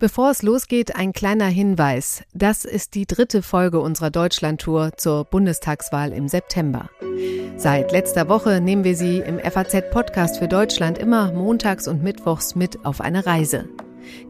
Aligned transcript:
Bevor 0.00 0.30
es 0.30 0.40
losgeht, 0.40 0.96
ein 0.96 1.12
kleiner 1.12 1.44
Hinweis. 1.44 2.22
Das 2.32 2.64
ist 2.64 2.94
die 2.94 3.04
dritte 3.04 3.42
Folge 3.42 3.80
unserer 3.80 4.10
Deutschlandtour 4.10 4.92
zur 4.96 5.26
Bundestagswahl 5.26 6.14
im 6.14 6.26
September. 6.26 6.88
Seit 7.58 7.92
letzter 7.92 8.30
Woche 8.30 8.62
nehmen 8.62 8.82
wir 8.82 8.96
Sie 8.96 9.18
im 9.18 9.38
FAZ-Podcast 9.38 10.38
für 10.38 10.48
Deutschland 10.48 10.96
immer 10.96 11.32
montags 11.32 11.86
und 11.86 12.02
mittwochs 12.02 12.54
mit 12.54 12.82
auf 12.86 13.02
eine 13.02 13.26
Reise. 13.26 13.68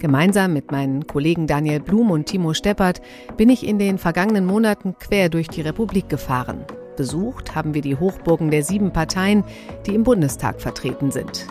Gemeinsam 0.01 0.55
mit 0.55 0.73
meinen 0.73 1.07
Kollegen 1.07 1.47
Daniel 1.47 1.79
Blum 1.79 2.11
und 2.11 2.27
Timo 2.27 2.53
Steppert 2.53 3.01
bin 3.37 3.49
ich 3.49 3.65
in 3.65 3.79
den 3.79 3.99
vergangenen 3.99 4.47
Monaten 4.47 4.97
quer 4.99 5.29
durch 5.29 5.47
die 5.47 5.61
Republik 5.61 6.09
gefahren. 6.09 6.65
Besucht 6.97 7.55
haben 7.55 7.75
wir 7.75 7.83
die 7.83 7.95
Hochburgen 7.95 8.51
der 8.51 8.65
sieben 8.65 8.93
Parteien, 8.93 9.45
die 9.87 9.95
im 9.95 10.03
Bundestag 10.03 10.61
vertreten 10.61 11.13
sind. 11.13 11.47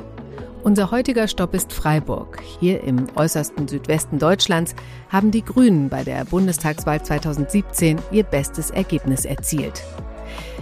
Unser 0.61 0.91
heutiger 0.91 1.29
Stopp 1.29 1.53
ist 1.53 1.71
Freiburg. 1.71 2.41
Hier 2.59 2.83
im 2.83 3.07
äußersten 3.15 3.69
Südwesten 3.69 4.19
Deutschlands 4.19 4.75
haben 5.07 5.31
die 5.31 5.43
Grünen 5.43 5.87
bei 5.87 6.03
der 6.03 6.25
Bundestagswahl 6.25 7.01
2017 7.01 7.97
ihr 8.11 8.23
bestes 8.23 8.69
Ergebnis 8.69 9.23
erzielt. 9.23 9.83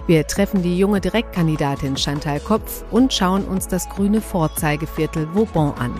Wir 0.06 0.28
treffen 0.28 0.62
die 0.62 0.78
junge 0.78 1.02
Direktkandidatin 1.02 1.98
Chantal 1.98 2.40
Kopf 2.40 2.86
und 2.92 3.12
schauen 3.12 3.46
uns 3.46 3.68
das 3.68 3.90
grüne 3.90 4.22
Vorzeigeviertel 4.22 5.28
Vauban 5.34 5.74
an. 5.80 6.00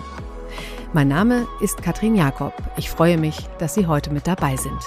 Mein 0.92 1.08
Name 1.08 1.48
ist 1.60 1.82
Katrin 1.82 2.14
Jakob. 2.14 2.54
Ich 2.76 2.88
freue 2.88 3.18
mich, 3.18 3.36
dass 3.58 3.74
Sie 3.74 3.88
heute 3.88 4.12
mit 4.12 4.28
dabei 4.28 4.56
sind. 4.56 4.80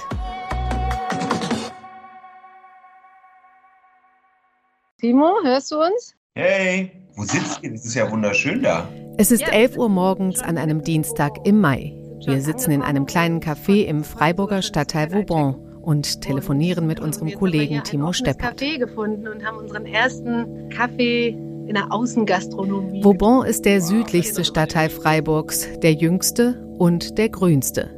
Timo, 4.99 5.35
hörst 5.43 5.69
du 5.71 5.81
uns? 5.81 6.15
Hey, 6.33 6.91
wo 7.15 7.23
sitzt 7.23 7.61
ihr? 7.61 7.73
Es 7.73 7.85
ist 7.85 7.95
ja 7.95 8.09
wunderschön 8.09 8.63
da. 8.63 8.87
Es 9.17 9.31
ist 9.31 9.43
11 9.51 9.77
Uhr 9.77 9.89
morgens 9.89 10.41
an 10.41 10.57
einem 10.57 10.81
Dienstag 10.81 11.45
im 11.45 11.59
Mai. 11.59 11.93
Wir 12.25 12.41
sitzen 12.41 12.71
in 12.71 12.81
einem 12.81 13.05
kleinen 13.05 13.39
Café 13.39 13.85
im 13.85 14.03
Freiburger 14.03 14.61
Stadtteil 14.61 15.11
Vauban 15.11 15.55
und 15.81 16.21
telefonieren 16.21 16.87
mit 16.87 16.99
unserem 16.99 17.31
Kollegen 17.33 17.83
Timo 17.83 18.13
Steppert. 18.13 18.59
Café 18.59 18.77
gefunden 18.77 19.27
und 19.27 19.45
haben 19.45 19.57
unseren 19.57 19.85
ersten 19.85 20.69
Kaffee 20.69 21.29
in 21.29 21.73
der 21.73 21.91
Außengastronomie. 21.91 23.03
Vauban 23.03 23.45
ist 23.45 23.65
der 23.65 23.81
südlichste 23.81 24.43
Stadtteil 24.43 24.89
Freiburgs, 24.89 25.67
der 25.79 25.93
jüngste 25.93 26.63
und 26.77 27.17
der 27.17 27.29
grünste. 27.29 27.89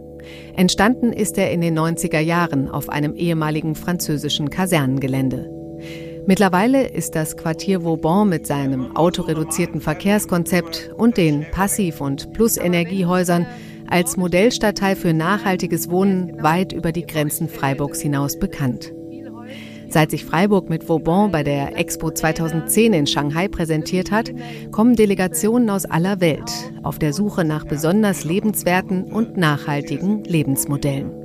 Entstanden 0.55 1.11
ist 1.11 1.37
er 1.37 1.51
in 1.51 1.61
den 1.61 1.77
90er 1.77 2.19
Jahren 2.19 2.69
auf 2.69 2.89
einem 2.89 3.15
ehemaligen 3.15 3.75
französischen 3.75 4.49
Kasernengelände. 4.49 5.49
Mittlerweile 6.25 6.87
ist 6.87 7.15
das 7.15 7.35
Quartier 7.35 7.83
Vauban 7.83 8.29
mit 8.29 8.47
seinem 8.47 8.95
autoreduzierten 8.95 9.81
Verkehrskonzept 9.81 10.91
und 10.95 11.17
den 11.17 11.45
Passiv- 11.51 11.99
und 11.99 12.31
Plus-Energiehäusern 12.31 13.45
als 13.89 14.15
Modellstadtteil 14.15 14.95
für 14.95 15.13
nachhaltiges 15.13 15.89
Wohnen 15.89 16.41
weit 16.41 16.71
über 16.71 16.93
die 16.93 17.05
Grenzen 17.05 17.49
Freiburgs 17.49 17.99
hinaus 17.99 18.39
bekannt. 18.39 18.93
Seit 19.89 20.11
sich 20.11 20.23
Freiburg 20.23 20.69
mit 20.69 20.87
Vauban 20.87 21.29
bei 21.31 21.43
der 21.43 21.77
Expo 21.77 22.09
2010 22.09 22.93
in 22.93 23.05
Shanghai 23.05 23.49
präsentiert 23.49 24.09
hat, 24.09 24.31
kommen 24.71 24.95
Delegationen 24.95 25.69
aus 25.69 25.85
aller 25.85 26.21
Welt 26.21 26.51
auf 26.83 26.99
der 26.99 27.11
Suche 27.11 27.43
nach 27.43 27.65
besonders 27.65 28.23
lebenswerten 28.23 29.03
und 29.03 29.37
nachhaltigen 29.37 30.23
Lebensmodellen. 30.23 31.22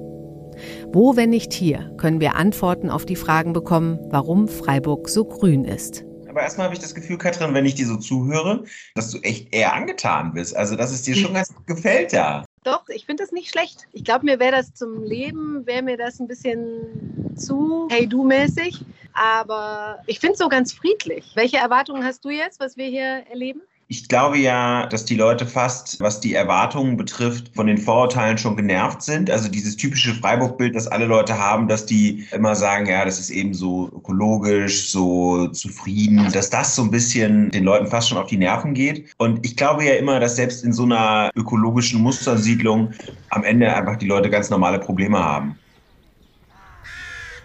Wo, 0.91 1.17
wenn 1.17 1.29
nicht 1.29 1.53
hier, 1.53 1.93
können 1.99 2.19
wir 2.19 2.35
Antworten 2.35 2.89
auf 2.89 3.05
die 3.05 3.15
Fragen 3.15 3.53
bekommen, 3.53 3.99
warum 4.09 4.49
Freiburg 4.49 5.11
so 5.11 5.27
grün 5.27 5.67
ist. 5.67 6.03
Aber 6.31 6.41
erstmal 6.41 6.65
habe 6.65 6.75
ich 6.75 6.81
das 6.81 6.95
Gefühl, 6.95 7.19
Katrin, 7.19 7.53
wenn 7.53 7.67
ich 7.67 7.75
dir 7.75 7.87
so 7.87 7.97
zuhöre, 7.97 8.65
dass 8.95 9.11
du 9.11 9.19
echt 9.19 9.55
eher 9.55 9.75
angetan 9.75 10.33
bist. 10.33 10.57
Also, 10.57 10.77
dass 10.77 10.91
es 10.91 11.03
dir 11.03 11.15
schon 11.15 11.35
ganz 11.35 11.53
gefällt 11.67 12.15
da. 12.15 12.47
Doch, 12.65 12.89
ich 12.89 13.05
finde 13.05 13.23
das 13.23 13.33
nicht 13.33 13.51
schlecht. 13.51 13.87
Ich 13.93 14.03
glaube, 14.03 14.25
mir 14.25 14.41
wäre 14.41 14.53
das 14.53 14.73
zum 14.73 15.03
Leben, 15.03 15.67
wäre 15.67 15.83
mir 15.83 15.99
das 15.99 16.21
ein 16.21 16.27
bisschen 16.27 17.35
zu 17.37 17.87
Hey-Du-mäßig. 17.91 18.81
Aber 19.13 19.99
ich 20.07 20.21
finde 20.21 20.35
es 20.35 20.39
so 20.39 20.49
ganz 20.49 20.73
friedlich. 20.73 21.33
Welche 21.35 21.59
Erwartungen 21.59 22.03
hast 22.03 22.25
du 22.25 22.31
jetzt, 22.31 22.61
was 22.61 22.79
wir 22.79 22.87
hier 22.87 23.25
erleben? 23.31 23.61
Ich 23.91 24.07
glaube 24.07 24.37
ja, 24.37 24.87
dass 24.87 25.07
die 25.07 25.15
Leute 25.15 25.47
fast, 25.47 25.99
was 25.99 26.21
die 26.21 26.35
Erwartungen 26.35 26.99
betrifft, 26.99 27.55
von 27.55 27.67
den 27.67 27.79
Vorurteilen 27.79 28.37
schon 28.37 28.55
genervt 28.55 29.01
sind. 29.01 29.31
Also 29.31 29.49
dieses 29.49 29.77
typische 29.77 30.13
Freiburg-Bild, 30.13 30.77
das 30.77 30.87
alle 30.87 31.07
Leute 31.07 31.39
haben, 31.39 31.69
dass 31.69 31.87
die 31.87 32.29
immer 32.33 32.55
sagen, 32.55 32.85
ja, 32.85 33.07
das 33.07 33.19
ist 33.19 33.31
eben 33.31 33.55
so 33.55 33.89
ökologisch, 33.97 34.91
so 34.91 35.49
zufrieden, 35.49 36.31
dass 36.35 36.51
das 36.51 36.77
so 36.77 36.83
ein 36.83 36.91
bisschen 36.91 37.51
den 37.51 37.65
Leuten 37.65 37.87
fast 37.87 38.11
schon 38.11 38.19
auf 38.19 38.27
die 38.27 38.37
Nerven 38.37 38.75
geht. 38.75 39.11
Und 39.17 39.47
ich 39.47 39.57
glaube 39.57 39.87
ja 39.87 39.95
immer, 39.95 40.21
dass 40.21 40.37
selbst 40.37 40.65
in 40.65 40.75
so 40.75 40.83
einer 40.83 41.31
ökologischen 41.35 42.03
Mustersiedlung 42.03 42.93
am 43.31 43.43
Ende 43.43 43.75
einfach 43.75 43.97
die 43.97 44.07
Leute 44.07 44.29
ganz 44.29 44.51
normale 44.51 44.81
Probleme 44.81 45.19
haben. 45.19 45.59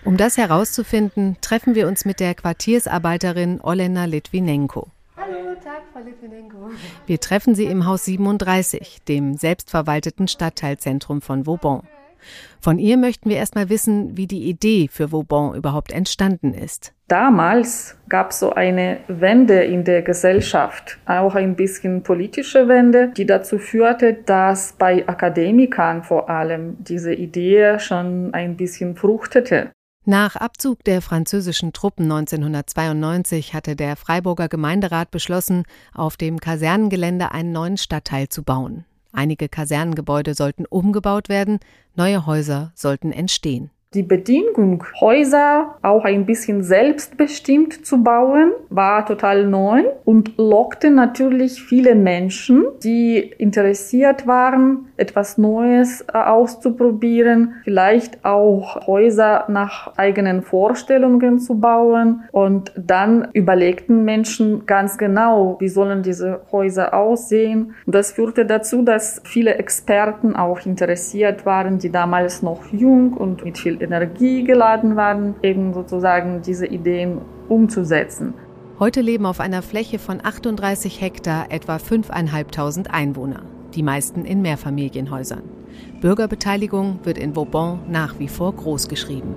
Um 0.04 0.18
das 0.18 0.36
herauszufinden, 0.36 1.38
treffen 1.40 1.74
wir 1.74 1.88
uns 1.88 2.04
mit 2.04 2.20
der 2.20 2.36
Quartiersarbeiterin 2.36 3.62
Olena 3.62 4.04
Litvinenko. 4.04 4.93
Tag, 5.64 5.84
Frau 5.94 6.02
Litvinenko. 6.02 6.72
Wir 7.06 7.20
treffen 7.22 7.56
sie 7.56 7.66
im 7.66 7.86
Haus 7.86 8.04
37, 8.04 9.04
dem 9.08 9.36
selbstverwalteten 9.36 10.28
Stadtteilzentrum 10.28 11.22
von 11.22 11.46
Vauban. 11.46 11.84
Von 12.60 12.80
ihr 12.80 12.98
möchten 12.98 13.30
wir 13.30 13.38
erstmal 13.38 13.70
wissen, 13.70 14.18
wie 14.18 14.28
die 14.28 14.50
Idee 14.50 14.90
für 14.92 15.14
Vauban 15.14 15.56
überhaupt 15.56 15.94
entstanden 15.94 16.54
ist. 16.54 16.94
Damals 17.08 17.98
gab 18.10 18.32
es 18.32 18.40
so 18.40 18.54
eine 18.54 18.98
Wende 19.08 19.64
in 19.64 19.86
der 19.86 20.02
Gesellschaft, 20.02 21.00
auch 21.06 21.36
ein 21.36 21.56
bisschen 21.56 22.04
politische 22.04 22.68
Wende, 22.68 23.14
die 23.16 23.26
dazu 23.26 23.58
führte, 23.58 24.14
dass 24.14 24.74
bei 24.74 25.08
Akademikern 25.08 26.04
vor 26.04 26.30
allem 26.30 26.76
diese 26.84 27.14
Idee 27.14 27.80
schon 27.80 28.34
ein 28.34 28.58
bisschen 28.58 28.96
fruchtete. 28.96 29.72
Nach 30.06 30.36
Abzug 30.36 30.84
der 30.84 31.02
französischen 31.02 31.72
Truppen 31.72 32.12
1992 32.12 33.54
hatte 33.54 33.78
der 33.78 33.96
Freiburger 33.96 34.50
Gemeinderat 34.50 35.12
beschlossen, 35.12 35.64
auf 35.94 36.18
dem 36.18 36.42
Kasernengelände 36.42 37.32
einen 37.32 37.54
neuen 37.54 37.78
Stadtteil 37.78 38.28
zu 38.28 38.44
bauen. 38.44 38.84
Einige 39.14 39.48
Kasernengebäude 39.48 40.34
sollten 40.34 40.66
umgebaut 40.66 41.30
werden, 41.30 41.60
neue 41.96 42.26
Häuser 42.26 42.74
sollten 42.76 43.14
entstehen. 43.14 43.70
Die 43.94 44.02
Bedingung, 44.02 44.84
Häuser 45.00 45.76
auch 45.84 46.04
ein 46.04 46.26
bisschen 46.26 46.64
selbstbestimmt 46.64 47.86
zu 47.86 48.02
bauen, 48.04 48.52
war 48.70 49.06
total 49.06 49.46
neu 49.46 49.84
und 50.04 50.36
lockte 50.38 50.90
natürlich 50.90 51.62
viele 51.62 51.94
Menschen, 51.94 52.64
die 52.84 53.20
interessiert 53.20 54.26
waren, 54.26 54.88
etwas 54.98 55.38
Neues 55.38 56.02
äh, 56.12 56.18
auszuprobieren, 56.18 57.54
vielleicht 57.64 58.26
auch 58.26 58.88
Häuser 58.88 59.46
nach 59.48 59.96
eigenen 59.96 60.42
Vorstellungen 60.42 61.38
zu 61.38 61.60
bauen. 61.60 62.24
Und 62.32 62.72
dann 62.76 63.28
überlegten 63.34 64.04
Menschen 64.06 64.66
ganz 64.66 64.98
genau, 64.98 65.58
wie 65.60 65.70
sollen 65.70 66.02
diese 66.02 66.42
Häuser 66.52 66.96
aussehen. 66.96 67.76
Das 67.86 68.12
führte 68.14 68.48
dazu, 68.48 68.82
dass 68.82 69.22
viele 69.24 69.54
Experten 69.56 70.36
auch 70.36 70.66
interessiert 70.66 71.46
waren, 71.46 71.78
die 71.78 71.92
damals 71.92 72.42
noch 72.42 72.66
jung 72.72 73.14
und 73.14 73.46
mit 73.46 73.60
viel 73.60 73.83
Energie 73.84 74.44
geladen 74.44 74.96
waren, 74.96 75.36
eben 75.44 75.74
sozusagen 75.74 76.42
diese 76.42 76.66
Ideen 76.66 77.20
umzusetzen. 77.50 78.34
Heute 78.80 79.02
leben 79.02 79.26
auf 79.26 79.40
einer 79.40 79.62
Fläche 79.62 80.00
von 80.00 80.20
38 80.24 81.00
Hektar 81.00 81.52
etwa 81.52 81.76
5.500 81.76 82.88
Einwohner, 82.88 83.44
die 83.76 83.84
meisten 83.84 84.26
in 84.26 84.42
Mehrfamilienhäusern. 84.42 85.44
Bürgerbeteiligung 86.02 87.00
wird 87.04 87.18
in 87.18 87.36
Vauban 87.36 87.80
nach 87.88 88.20
wie 88.20 88.28
vor 88.28 88.54
groß 88.54 88.88
geschrieben. 88.88 89.36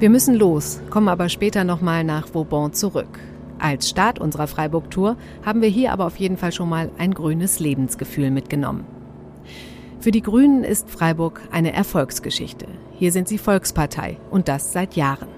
Wir 0.00 0.10
müssen 0.10 0.34
los, 0.34 0.80
kommen 0.90 1.08
aber 1.08 1.28
später 1.28 1.62
nochmal 1.62 2.02
nach 2.04 2.34
Vauban 2.34 2.72
zurück. 2.72 3.20
Als 3.58 3.88
Start 3.88 4.18
unserer 4.18 4.48
Freiburg-Tour 4.48 5.16
haben 5.46 5.62
wir 5.62 5.68
hier 5.68 5.92
aber 5.92 6.06
auf 6.06 6.16
jeden 6.16 6.36
Fall 6.36 6.52
schon 6.52 6.68
mal 6.68 6.90
ein 6.98 7.14
grünes 7.14 7.60
Lebensgefühl 7.60 8.30
mitgenommen. 8.30 8.84
Für 10.04 10.10
die 10.10 10.20
Grünen 10.20 10.64
ist 10.64 10.90
Freiburg 10.90 11.40
eine 11.50 11.72
Erfolgsgeschichte. 11.72 12.66
Hier 12.92 13.10
sind 13.10 13.26
sie 13.26 13.38
Volkspartei 13.38 14.18
und 14.30 14.48
das 14.48 14.70
seit 14.70 14.96
Jahren. 14.96 15.30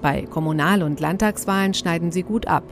Bei 0.00 0.26
Kommunal- 0.26 0.84
und 0.84 1.00
Landtagswahlen 1.00 1.74
schneiden 1.74 2.12
sie 2.12 2.22
gut 2.22 2.46
ab. 2.46 2.62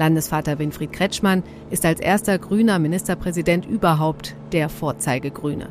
Landesvater 0.00 0.58
Winfried 0.58 0.92
Kretschmann 0.92 1.44
ist 1.70 1.86
als 1.86 2.00
erster 2.00 2.40
grüner 2.40 2.80
Ministerpräsident 2.80 3.66
überhaupt 3.66 4.34
der 4.50 4.68
Vorzeigegrüne. 4.68 5.68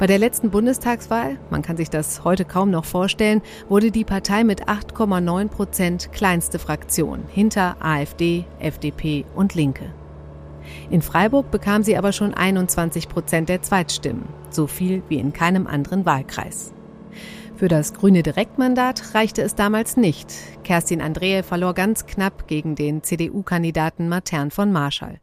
Bei 0.00 0.08
der 0.08 0.18
letzten 0.18 0.50
Bundestagswahl, 0.50 1.38
man 1.50 1.62
kann 1.62 1.76
sich 1.76 1.88
das 1.88 2.24
heute 2.24 2.44
kaum 2.44 2.72
noch 2.72 2.86
vorstellen, 2.86 3.40
wurde 3.68 3.92
die 3.92 4.04
Partei 4.04 4.42
mit 4.42 4.64
8,9 4.64 5.46
Prozent 5.46 6.10
kleinste 6.10 6.58
Fraktion 6.58 7.22
hinter 7.28 7.76
AfD, 7.78 8.46
FDP 8.58 9.26
und 9.36 9.54
Linke. 9.54 9.92
In 10.90 11.02
Freiburg 11.02 11.50
bekam 11.50 11.82
sie 11.82 11.96
aber 11.96 12.12
schon 12.12 12.34
21 12.34 13.08
Prozent 13.08 13.48
der 13.48 13.62
Zweitstimmen, 13.62 14.28
so 14.50 14.66
viel 14.66 15.02
wie 15.08 15.18
in 15.18 15.32
keinem 15.32 15.66
anderen 15.66 16.06
Wahlkreis. 16.06 16.72
Für 17.56 17.68
das 17.68 17.92
grüne 17.92 18.22
Direktmandat 18.22 19.14
reichte 19.14 19.42
es 19.42 19.56
damals 19.56 19.96
nicht. 19.96 20.32
Kerstin 20.62 21.00
Andrehe 21.00 21.42
verlor 21.42 21.74
ganz 21.74 22.06
knapp 22.06 22.46
gegen 22.46 22.76
den 22.76 23.02
CDU-Kandidaten 23.02 24.08
Matern 24.08 24.52
von 24.52 24.70
Marschall. 24.70 25.20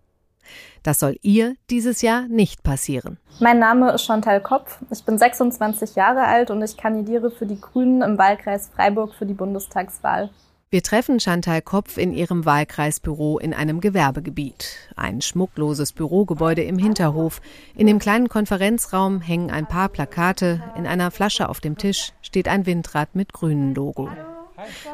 Das 0.84 1.00
soll 1.00 1.18
ihr 1.22 1.56
dieses 1.70 2.02
Jahr 2.02 2.28
nicht 2.28 2.62
passieren. 2.62 3.18
Mein 3.40 3.60
Name 3.60 3.92
ist 3.92 4.06
Chantal 4.06 4.42
Kopf. 4.42 4.80
Ich 4.92 5.04
bin 5.04 5.18
26 5.18 5.96
Jahre 5.96 6.26
alt 6.26 6.52
und 6.52 6.62
ich 6.62 6.78
kandidiere 6.78 7.32
für 7.32 7.46
die 7.46 7.60
Grünen 7.60 8.02
im 8.02 8.18
Wahlkreis 8.18 8.70
Freiburg 8.76 9.16
für 9.16 9.26
die 9.26 9.34
Bundestagswahl. 9.34 10.30
Wir 10.76 10.84
treffen 10.84 11.22
Chantal 11.22 11.62
Kopf 11.62 11.98
in 11.98 12.12
ihrem 12.12 12.44
Wahlkreisbüro 12.44 13.40
in 13.40 13.54
einem 13.54 13.80
Gewerbegebiet. 13.80 14.76
Ein 14.98 15.22
schmuckloses 15.22 15.94
Bürogebäude 15.94 16.64
im 16.64 16.78
Hinterhof. 16.78 17.40
In 17.78 17.88
dem 17.88 17.98
kleinen 17.98 18.28
Konferenzraum 18.28 19.22
hängen 19.22 19.52
ein 19.52 19.68
paar 19.68 19.88
Plakate. 19.88 20.62
In 20.78 20.86
einer 20.86 21.12
Flasche 21.12 21.48
auf 21.48 21.62
dem 21.62 21.78
Tisch 21.78 22.12
steht 22.22 22.50
ein 22.50 22.66
Windrad 22.66 23.16
mit 23.16 23.32
grünen 23.32 23.74
Logo. 23.74 24.10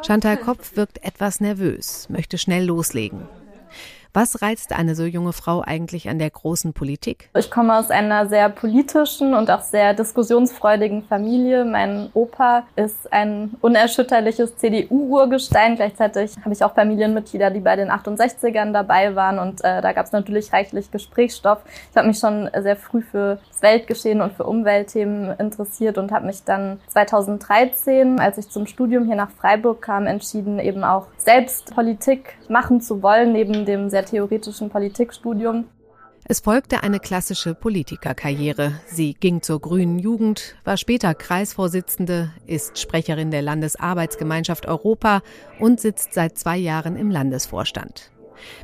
Chantal 0.05 0.37
Kopf 0.37 0.75
wirkt 0.75 1.03
etwas 1.03 1.41
nervös, 1.41 2.07
möchte 2.09 2.37
schnell 2.37 2.65
loslegen. 2.65 3.27
Was 4.13 4.41
reizt 4.41 4.77
eine 4.77 4.93
so 4.93 5.05
junge 5.05 5.31
Frau 5.31 5.61
eigentlich 5.61 6.09
an 6.09 6.19
der 6.19 6.29
großen 6.29 6.73
Politik? 6.73 7.29
Ich 7.33 7.49
komme 7.49 7.77
aus 7.77 7.89
einer 7.91 8.27
sehr 8.27 8.49
politischen 8.49 9.33
und 9.33 9.49
auch 9.49 9.61
sehr 9.61 9.93
diskussionsfreudigen 9.93 11.03
Familie. 11.03 11.63
Mein 11.63 12.09
Opa 12.13 12.63
ist 12.75 13.11
ein 13.13 13.51
unerschütterliches 13.61 14.57
CDU-Urgestein. 14.57 15.77
Gleichzeitig 15.77 16.35
habe 16.43 16.53
ich 16.53 16.61
auch 16.61 16.73
Familienmitglieder, 16.73 17.51
die 17.51 17.61
bei 17.61 17.77
den 17.77 17.89
68ern 17.89 18.73
dabei 18.73 19.15
waren 19.15 19.39
und 19.39 19.63
äh, 19.63 19.81
da 19.81 19.93
gab 19.93 20.07
es 20.07 20.11
natürlich 20.11 20.51
reichlich 20.51 20.91
Gesprächsstoff. 20.91 21.59
Ich 21.91 21.95
habe 21.95 22.09
mich 22.09 22.19
schon 22.19 22.49
sehr 22.61 22.75
früh 22.75 23.01
für 23.01 23.39
das 23.49 23.61
Weltgeschehen 23.61 24.19
und 24.19 24.33
für 24.33 24.43
Umweltthemen 24.43 25.39
interessiert 25.39 25.97
und 25.97 26.11
habe 26.11 26.25
mich 26.25 26.43
dann 26.43 26.81
2013, 26.89 28.19
als 28.19 28.37
ich 28.37 28.49
zum 28.49 28.67
Studium 28.67 29.05
hier 29.05 29.15
nach 29.15 29.31
Freiburg 29.31 29.81
kam, 29.81 30.05
entschieden, 30.05 30.59
eben 30.59 30.83
auch 30.83 31.07
selbst 31.15 31.73
Politik 31.73 32.35
machen 32.49 32.81
zu 32.81 33.01
wollen, 33.01 33.31
neben 33.31 33.65
dem 33.65 33.89
sehr 33.89 34.00
theoretischen 34.05 34.69
Politikstudium. 34.69 35.65
Es 36.25 36.39
folgte 36.39 36.83
eine 36.83 36.99
klassische 36.99 37.55
Politikerkarriere. 37.55 38.79
Sie 38.85 39.15
ging 39.15 39.41
zur 39.41 39.59
Grünen 39.59 39.97
Jugend, 39.97 40.55
war 40.63 40.77
später 40.77 41.15
Kreisvorsitzende, 41.15 42.31
ist 42.45 42.77
Sprecherin 42.77 43.31
der 43.31 43.41
Landesarbeitsgemeinschaft 43.41 44.67
Europa 44.67 45.23
und 45.59 45.79
sitzt 45.79 46.13
seit 46.13 46.37
zwei 46.37 46.57
Jahren 46.57 46.95
im 46.95 47.09
Landesvorstand. 47.09 48.11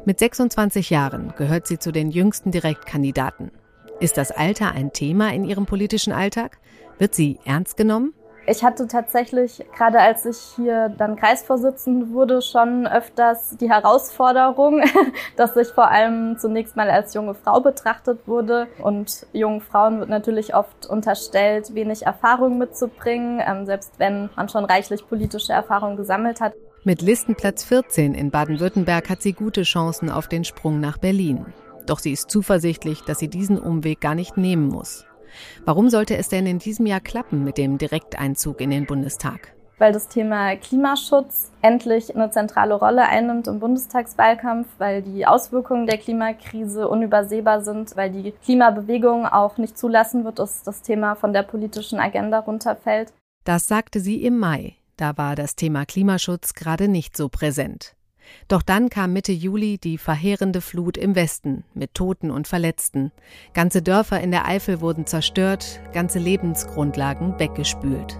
Mit 0.05 0.19
26 0.19 0.89
Jahren 0.89 1.33
gehört 1.35 1.67
sie 1.67 1.79
zu 1.79 1.91
den 1.91 2.11
jüngsten 2.11 2.51
Direktkandidaten. 2.51 3.51
Ist 3.99 4.17
das 4.17 4.31
Alter 4.31 4.71
ein 4.71 4.93
Thema 4.93 5.33
in 5.33 5.43
ihrem 5.43 5.65
politischen 5.65 6.13
Alltag? 6.13 6.59
Wird 6.99 7.15
sie 7.15 7.39
ernst 7.45 7.75
genommen? 7.77 8.13
Ich 8.49 8.63
hatte 8.63 8.87
tatsächlich, 8.87 9.65
gerade 9.75 9.99
als 9.99 10.25
ich 10.25 10.37
hier 10.55 10.87
dann 10.87 11.17
Kreisvorsitzende 11.17 12.11
wurde, 12.11 12.41
schon 12.41 12.87
öfters 12.87 13.57
die 13.57 13.69
Herausforderung, 13.69 14.81
dass 15.35 15.57
ich 15.57 15.67
vor 15.67 15.91
allem 15.91 16.37
zunächst 16.39 16.77
mal 16.77 16.89
als 16.89 17.13
junge 17.13 17.33
Frau 17.33 17.59
betrachtet 17.59 18.25
wurde. 18.25 18.67
Und 18.81 19.27
jungen 19.33 19.59
Frauen 19.59 19.99
wird 19.99 20.09
natürlich 20.09 20.55
oft 20.55 20.85
unterstellt, 20.85 21.75
wenig 21.75 22.05
Erfahrung 22.05 22.57
mitzubringen, 22.57 23.41
ähm, 23.45 23.65
selbst 23.65 23.99
wenn 23.99 24.29
man 24.37 24.47
schon 24.47 24.63
reichlich 24.63 25.05
politische 25.05 25.51
Erfahrung 25.51 25.97
gesammelt 25.97 26.39
hat. 26.39 26.53
Mit 26.85 27.01
Listenplatz 27.01 27.65
14 27.65 28.13
in 28.13 28.31
Baden-Württemberg 28.31 29.09
hat 29.09 29.21
sie 29.21 29.33
gute 29.33 29.63
Chancen 29.63 30.09
auf 30.09 30.29
den 30.29 30.45
Sprung 30.45 30.79
nach 30.79 30.97
Berlin. 30.97 31.47
Doch 31.85 31.99
sie 31.99 32.13
ist 32.13 32.31
zuversichtlich, 32.31 33.01
dass 33.01 33.19
sie 33.19 33.27
diesen 33.27 33.59
Umweg 33.59 33.99
gar 33.99 34.15
nicht 34.15 34.37
nehmen 34.37 34.69
muss. 34.69 35.06
Warum 35.65 35.89
sollte 35.89 36.17
es 36.17 36.29
denn 36.29 36.45
in 36.45 36.59
diesem 36.59 36.85
Jahr 36.85 37.01
klappen 37.01 37.43
mit 37.43 37.57
dem 37.57 37.77
Direkteinzug 37.77 38.61
in 38.61 38.71
den 38.71 38.85
Bundestag? 38.85 39.53
weil 39.77 39.93
das 39.93 40.07
Thema 40.07 40.55
Klimaschutz 40.55 41.51
endlich 41.61 42.15
eine 42.15 42.31
zentrale 42.31 42.73
Rolle 42.73 43.07
einnimmt 43.07 43.47
im 43.47 43.59
Bundestagswahlkampf, 43.59 44.67
weil 44.77 45.01
die 45.01 45.25
Auswirkungen 45.25 45.85
der 45.85 45.97
Klimakrise 45.97 46.87
unübersehbar 46.87 47.61
sind, 47.61 47.95
weil 47.95 48.11
die 48.11 48.31
Klimabewegung 48.43 49.25
auch 49.25 49.57
nicht 49.57 49.77
zulassen 49.77 50.25
wird, 50.25 50.39
dass 50.39 50.63
das 50.63 50.81
Thema 50.81 51.15
von 51.15 51.33
der 51.33 51.43
politischen 51.43 51.99
Agenda 51.99 52.39
runterfällt. 52.39 53.13
Das 53.43 53.67
sagte 53.67 53.99
sie 53.99 54.23
im 54.23 54.39
Mai. 54.39 54.75
Da 54.97 55.15
war 55.15 55.35
das 55.35 55.55
Thema 55.55 55.85
Klimaschutz 55.85 56.55
gerade 56.55 56.87
nicht 56.87 57.15
so 57.15 57.29
präsent. 57.29 57.96
Doch 58.47 58.61
dann 58.61 58.89
kam 58.89 59.13
Mitte 59.13 59.31
Juli 59.31 59.77
die 59.77 59.97
verheerende 59.97 60.61
Flut 60.61 60.97
im 60.97 61.15
Westen 61.15 61.63
mit 61.73 61.93
Toten 61.93 62.31
und 62.31 62.47
Verletzten. 62.47 63.11
Ganze 63.53 63.81
Dörfer 63.81 64.21
in 64.21 64.31
der 64.31 64.47
Eifel 64.47 64.81
wurden 64.81 65.05
zerstört, 65.05 65.81
ganze 65.93 66.19
Lebensgrundlagen 66.19 67.39
weggespült. 67.39 68.19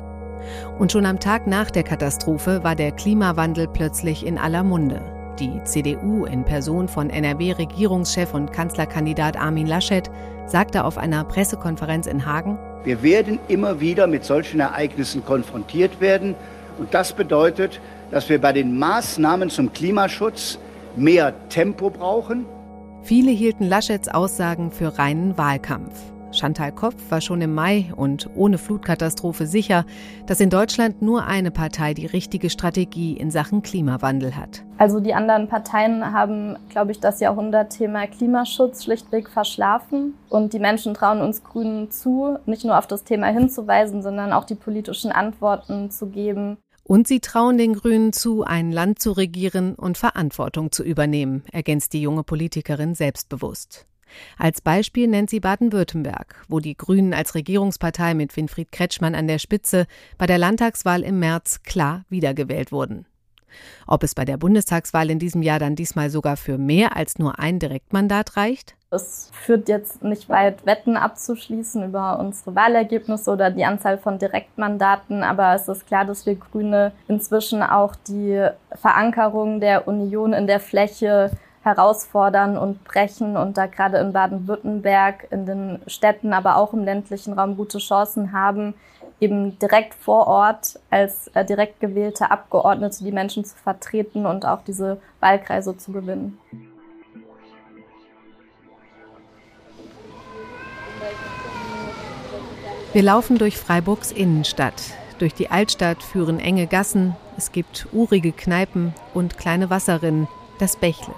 Und 0.80 0.92
schon 0.92 1.06
am 1.06 1.20
Tag 1.20 1.48
nach 1.48 1.72
der 1.72 1.84
Katastrophe 1.84 2.64
war 2.64 2.76
der 2.76 2.92
Klimawandel 2.92 3.68
plötzlich 3.68 4.26
in 4.26 4.38
aller 4.38 4.64
Munde. 4.64 5.02
Die 5.40 5.64
CDU 5.66 6.26
in 6.26 6.46
Person 6.46 6.88
von 6.88 7.12
NRW-Regierungschef 7.12 8.34
und 8.34 8.52
Kanzlerkandidat 8.52 9.38
Armin 9.38 9.68
Laschet 9.68 10.10
sagte 10.48 10.84
auf 10.84 10.98
einer 10.98 11.24
Pressekonferenz 11.26 12.08
in 12.08 12.26
Hagen, 12.26 12.58
Wir 12.84 13.04
werden 13.04 13.38
immer 13.48 13.80
wieder 13.80 14.08
mit 14.08 14.24
solchen 14.24 14.60
Ereignissen 14.62 15.24
konfrontiert 15.24 16.02
werden. 16.02 16.36
Und 16.78 16.94
das 16.94 17.14
bedeutet, 17.14 17.80
dass 18.12 18.30
wir 18.30 18.40
bei 18.40 18.54
den 18.54 18.78
Maßnahmen 18.78 19.50
zum 19.50 19.74
Klimaschutz 19.74 20.60
mehr 20.96 21.34
Tempo 21.50 21.90
brauchen. 21.90 22.46
Viele 23.04 23.32
hielten 23.32 23.64
Laschets 23.64 24.10
Aussagen 24.10 24.72
für 24.72 24.98
reinen 24.98 25.38
Wahlkampf. 25.38 25.98
Chantal 26.32 26.72
Kopf 26.72 26.96
war 27.10 27.22
schon 27.22 27.42
im 27.42 27.56
Mai 27.56 27.92
und 27.96 28.30
ohne 28.36 28.58
Flutkatastrophe 28.58 29.48
sicher, 29.48 29.86
dass 30.26 30.40
in 30.40 30.50
Deutschland 30.50 31.02
nur 31.02 31.26
eine 31.26 31.52
Partei 31.52 31.94
die 31.94 32.06
richtige 32.06 32.50
Strategie 32.50 33.14
in 33.14 33.32
Sachen 33.32 33.62
Klimawandel 33.62 34.36
hat. 34.36 34.64
Also 34.78 35.00
die 35.00 35.14
anderen 35.14 35.48
Parteien 35.48 36.14
haben, 36.14 36.58
glaube 36.70 36.92
ich, 36.92 37.00
das 37.00 37.20
Jahrhundertthema 37.20 38.08
Klimaschutz 38.08 38.84
schlichtweg 38.84 39.30
verschlafen. 39.30 40.16
Und 40.30 40.54
die 40.54 40.60
Menschen 40.60 40.94
trauen 40.94 41.22
uns 41.22 41.44
Grünen 41.44 41.90
zu, 41.90 42.38
nicht 42.46 42.66
nur 42.66 42.78
auf 42.78 42.88
das 42.88 43.04
Thema 43.04 43.28
hinzuweisen, 43.28 44.02
sondern 44.02 44.34
auch 44.34 44.44
die 44.44 44.56
politischen 44.56 45.12
Antworten 45.12 45.90
zu 45.90 46.08
geben. 46.08 46.58
Und 46.88 47.06
sie 47.06 47.20
trauen 47.20 47.58
den 47.58 47.74
Grünen 47.74 48.14
zu, 48.14 48.44
ein 48.44 48.72
Land 48.72 49.00
zu 49.00 49.12
regieren 49.12 49.76
und 49.76 49.98
Verantwortung 49.98 50.72
zu 50.72 50.84
übernehmen, 50.84 51.44
ergänzt 51.52 51.92
die 51.92 52.02
junge 52.02 52.24
Politikerin 52.24 52.96
selbstbewusst. 52.96 53.86
Als 54.38 54.62
Beispiel 54.62 55.10
nennt 55.10 55.30
sie 55.30 55.42
Baden-Württemberg, 55.42 56.46
wo 56.48 56.62
die 56.62 56.78
Grünen 56.78 57.14
als 57.14 57.36
Regierungspartei 57.36 58.14
mit 58.14 58.38
Winfried 58.38 58.72
Kretschmann 58.72 59.16
an 59.16 59.28
der 59.28 59.40
Spitze 59.40 59.86
bei 60.18 60.28
der 60.28 60.38
Landtagswahl 60.38 61.04
im 61.04 61.20
März 61.20 61.62
klar 61.64 62.06
wiedergewählt 62.08 62.72
wurden. 62.72 63.06
Ob 63.86 64.04
es 64.04 64.16
bei 64.16 64.26
der 64.26 64.38
Bundestagswahl 64.38 65.10
in 65.10 65.20
diesem 65.20 65.42
Jahr 65.42 65.60
dann 65.60 65.76
diesmal 65.76 66.10
sogar 66.10 66.38
für 66.38 66.58
mehr 66.58 66.96
als 66.96 67.20
nur 67.20 67.40
ein 67.40 67.60
Direktmandat 67.60 68.38
reicht? 68.38 68.76
Es 68.90 69.30
führt 69.34 69.68
jetzt 69.68 70.02
nicht 70.02 70.30
weit, 70.30 70.66
Wetten 70.66 70.96
abzuschließen 70.96 71.84
über 71.84 72.20
unsere 72.20 72.56
Wahlergebnisse 72.56 73.32
oder 73.32 73.52
die 73.52 73.66
Anzahl 73.66 73.98
von 73.98 74.18
Direktmandaten, 74.18 75.24
aber 75.24 75.54
es 75.56 75.68
ist 75.68 75.88
klar, 75.88 76.06
dass 76.06 76.26
wir 76.26 76.36
Grüne 76.36 76.94
inzwischen 77.10 77.62
auch 77.62 77.96
die 78.08 78.48
Verankerung 78.76 79.60
der 79.60 79.90
Union 79.90 80.32
in 80.32 80.48
der 80.48 80.62
Fläche 80.62 81.32
herausfordern 81.64 82.58
und 82.58 82.84
brechen 82.86 83.36
und 83.36 83.58
da 83.58 83.66
gerade 83.66 83.98
in 83.98 84.14
Baden-Württemberg, 84.14 85.28
in 85.32 85.46
den 85.46 85.80
Städten, 85.88 86.32
aber 86.32 86.56
auch 86.56 86.74
im 86.74 86.86
ländlichen 86.86 87.34
Raum 87.34 87.58
gute 87.58 87.80
Chancen 87.80 88.32
haben, 88.32 88.74
eben 89.20 89.58
direkt 89.60 89.94
vor 89.94 90.28
Ort 90.28 90.80
als 90.90 91.28
äh, 91.34 91.44
direkt 91.44 91.80
gewählte 91.80 92.30
Abgeordnete 92.32 93.04
die 93.04 93.12
Menschen 93.12 93.44
zu 93.44 93.56
vertreten 93.56 94.26
und 94.26 94.46
auch 94.46 94.62
diese 94.64 95.00
Wahlkreise 95.20 95.78
zu 95.78 95.92
gewinnen. 95.92 96.38
Wir 102.94 103.04
laufen 103.04 103.38
durch 103.38 103.58
Freiburgs 103.58 104.12
Innenstadt. 104.12 104.82
Durch 105.20 105.34
die 105.34 105.50
Altstadt 105.50 106.02
führen 106.04 106.40
enge 106.40 106.68
Gassen, 106.68 107.16
es 107.38 107.52
gibt 107.52 107.88
urige 107.92 108.32
Kneipen 108.32 108.94
und 109.14 109.38
kleine 109.38 109.70
Wasserrinnen, 109.70 110.28
das 110.60 110.76
Bächle. 110.76 111.14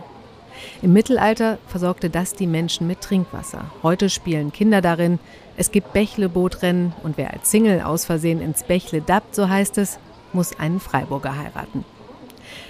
Im 0.81 0.93
Mittelalter 0.93 1.57
versorgte 1.67 2.09
das 2.09 2.33
die 2.33 2.47
Menschen 2.47 2.87
mit 2.87 3.01
Trinkwasser. 3.01 3.65
Heute 3.83 4.09
spielen 4.09 4.51
Kinder 4.51 4.81
darin. 4.81 5.19
Es 5.57 5.71
gibt 5.71 5.93
Bächle-Bootrennen 5.93 6.93
und 7.03 7.17
wer 7.17 7.33
als 7.33 7.51
Single 7.51 7.81
aus 7.81 8.05
Versehen 8.05 8.41
ins 8.41 8.63
Bächle 8.63 9.01
dappt, 9.01 9.35
so 9.35 9.49
heißt 9.49 9.77
es, 9.77 9.99
muss 10.33 10.57
einen 10.59 10.79
Freiburger 10.79 11.37
heiraten. 11.37 11.85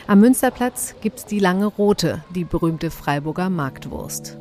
Am 0.08 0.19
Münsterplatz 0.19 0.96
gibt's 1.01 1.25
die 1.25 1.39
lange 1.39 1.65
Rote, 1.65 2.24
die 2.36 2.46
berühmte 2.46 2.91
Freiburger 2.91 3.50
Marktwurst. 3.50 4.38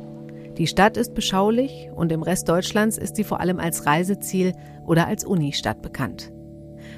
Die 0.57 0.67
Stadt 0.67 0.97
ist 0.97 1.13
beschaulich 1.13 1.89
und 1.95 2.11
im 2.11 2.21
Rest 2.21 2.49
Deutschlands 2.49 2.97
ist 2.97 3.15
sie 3.15 3.23
vor 3.23 3.39
allem 3.39 3.59
als 3.59 3.85
Reiseziel 3.85 4.53
oder 4.85 5.07
als 5.07 5.23
Unistadt 5.23 5.81
bekannt. 5.81 6.33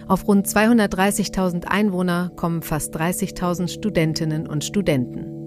Auf 0.07 0.27
rund 0.27 0.47
230.000 0.47 1.65
Einwohner 1.65 2.31
kommen 2.35 2.63
fast 2.63 2.95
30.000 2.95 3.67
Studentinnen 3.67 4.47
und 4.47 4.63
Studenten. 4.63 5.40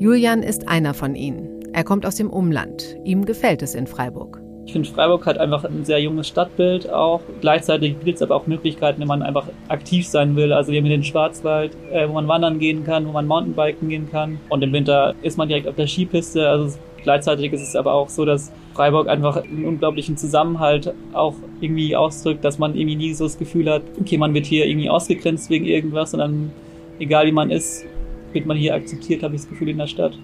Julian 0.00 0.42
ist 0.42 0.66
einer 0.66 0.94
von 0.94 1.14
ihnen. 1.14 1.60
Er 1.74 1.84
kommt 1.84 2.06
aus 2.06 2.14
dem 2.14 2.30
Umland. 2.30 2.96
Ihm 3.04 3.26
gefällt 3.26 3.60
es 3.60 3.74
in 3.74 3.86
Freiburg. 3.86 4.40
Ich 4.64 4.72
finde, 4.72 4.88
Freiburg 4.88 5.26
hat 5.26 5.36
einfach 5.36 5.62
ein 5.64 5.84
sehr 5.84 6.00
junges 6.00 6.26
Stadtbild 6.28 6.90
auch. 6.90 7.20
Gleichzeitig 7.42 7.98
bietet 7.98 8.16
es 8.16 8.22
aber 8.22 8.36
auch 8.36 8.46
Möglichkeiten, 8.46 9.02
wenn 9.02 9.08
man 9.08 9.22
einfach 9.22 9.46
aktiv 9.68 10.08
sein 10.08 10.36
will. 10.36 10.54
Also 10.54 10.72
wir 10.72 10.80
haben 10.80 10.88
den 10.88 11.04
Schwarzwald, 11.04 11.76
äh, 11.92 12.08
wo 12.08 12.14
man 12.14 12.26
wandern 12.28 12.58
gehen 12.58 12.82
kann, 12.82 13.06
wo 13.06 13.12
man 13.12 13.26
Mountainbiken 13.26 13.90
gehen 13.90 14.08
kann. 14.10 14.40
Und 14.48 14.62
im 14.62 14.72
Winter 14.72 15.14
ist 15.20 15.36
man 15.36 15.48
direkt 15.48 15.68
auf 15.68 15.76
der 15.76 15.86
Skipiste. 15.86 16.48
Also 16.48 16.78
Gleichzeitig 17.02 17.52
ist 17.52 17.62
es 17.62 17.76
aber 17.76 17.92
auch 17.92 18.08
so, 18.08 18.24
dass 18.24 18.52
Freiburg 18.74 19.08
einfach 19.08 19.42
einen 19.42 19.66
unglaublichen 19.66 20.16
Zusammenhalt 20.16 20.94
auch 21.12 21.34
irgendwie 21.60 21.96
ausdrückt, 21.96 22.44
dass 22.44 22.58
man 22.58 22.74
irgendwie 22.74 22.96
nie 22.96 23.14
so 23.14 23.24
das 23.24 23.38
Gefühl 23.38 23.70
hat, 23.70 23.82
okay, 23.98 24.18
man 24.18 24.32
wird 24.34 24.46
hier 24.46 24.66
irgendwie 24.66 24.90
ausgegrenzt 24.90 25.50
wegen 25.50 25.64
irgendwas, 25.64 26.10
sondern 26.10 26.52
egal 26.98 27.26
wie 27.26 27.32
man 27.32 27.50
ist, 27.50 27.86
wird 28.32 28.46
man 28.46 28.56
hier 28.56 28.74
akzeptiert, 28.74 29.22
habe 29.22 29.34
ich 29.34 29.42
das 29.42 29.50
Gefühl, 29.50 29.68
in 29.68 29.78
der 29.78 29.86
Stadt. 29.86 30.18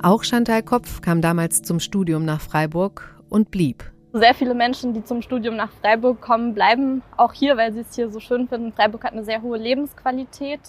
Auch 0.00 0.22
Chantal 0.24 0.62
Kopf 0.62 1.00
kam 1.00 1.20
damals 1.20 1.62
zum 1.62 1.80
Studium 1.80 2.24
nach 2.24 2.40
Freiburg 2.40 3.16
und 3.28 3.50
blieb. 3.50 3.84
Sehr 4.12 4.34
viele 4.34 4.54
Menschen, 4.54 4.94
die 4.94 5.04
zum 5.04 5.22
Studium 5.22 5.56
nach 5.56 5.70
Freiburg 5.70 6.20
kommen, 6.20 6.54
bleiben 6.54 7.02
auch 7.16 7.32
hier, 7.32 7.56
weil 7.56 7.72
sie 7.72 7.80
es 7.80 7.94
hier 7.94 8.10
so 8.10 8.20
schön 8.20 8.48
finden. 8.48 8.72
Freiburg 8.72 9.04
hat 9.04 9.12
eine 9.12 9.24
sehr 9.24 9.42
hohe 9.42 9.58
Lebensqualität. 9.58 10.60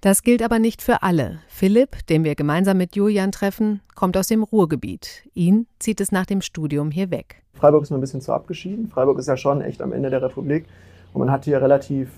Das 0.00 0.22
gilt 0.22 0.42
aber 0.42 0.58
nicht 0.58 0.82
für 0.82 1.02
alle. 1.02 1.40
Philipp, 1.48 2.06
den 2.06 2.22
wir 2.22 2.34
gemeinsam 2.34 2.76
mit 2.76 2.94
Julian 2.96 3.32
treffen, 3.32 3.80
kommt 3.94 4.16
aus 4.16 4.28
dem 4.28 4.42
Ruhrgebiet. 4.42 5.28
Ihn 5.34 5.66
zieht 5.78 6.00
es 6.00 6.12
nach 6.12 6.26
dem 6.26 6.42
Studium 6.42 6.90
hier 6.90 7.10
weg. 7.10 7.42
Freiburg 7.54 7.82
ist 7.82 7.90
mir 7.90 7.98
ein 7.98 8.02
bisschen 8.02 8.20
zu 8.20 8.32
abgeschieden. 8.32 8.88
Freiburg 8.88 9.18
ist 9.18 9.26
ja 9.26 9.36
schon 9.36 9.62
echt 9.62 9.82
am 9.82 9.92
Ende 9.92 10.10
der 10.10 10.22
Republik 10.22 10.66
und 11.12 11.20
man 11.20 11.30
hat 11.30 11.44
hier 11.44 11.60
relativ 11.60 12.10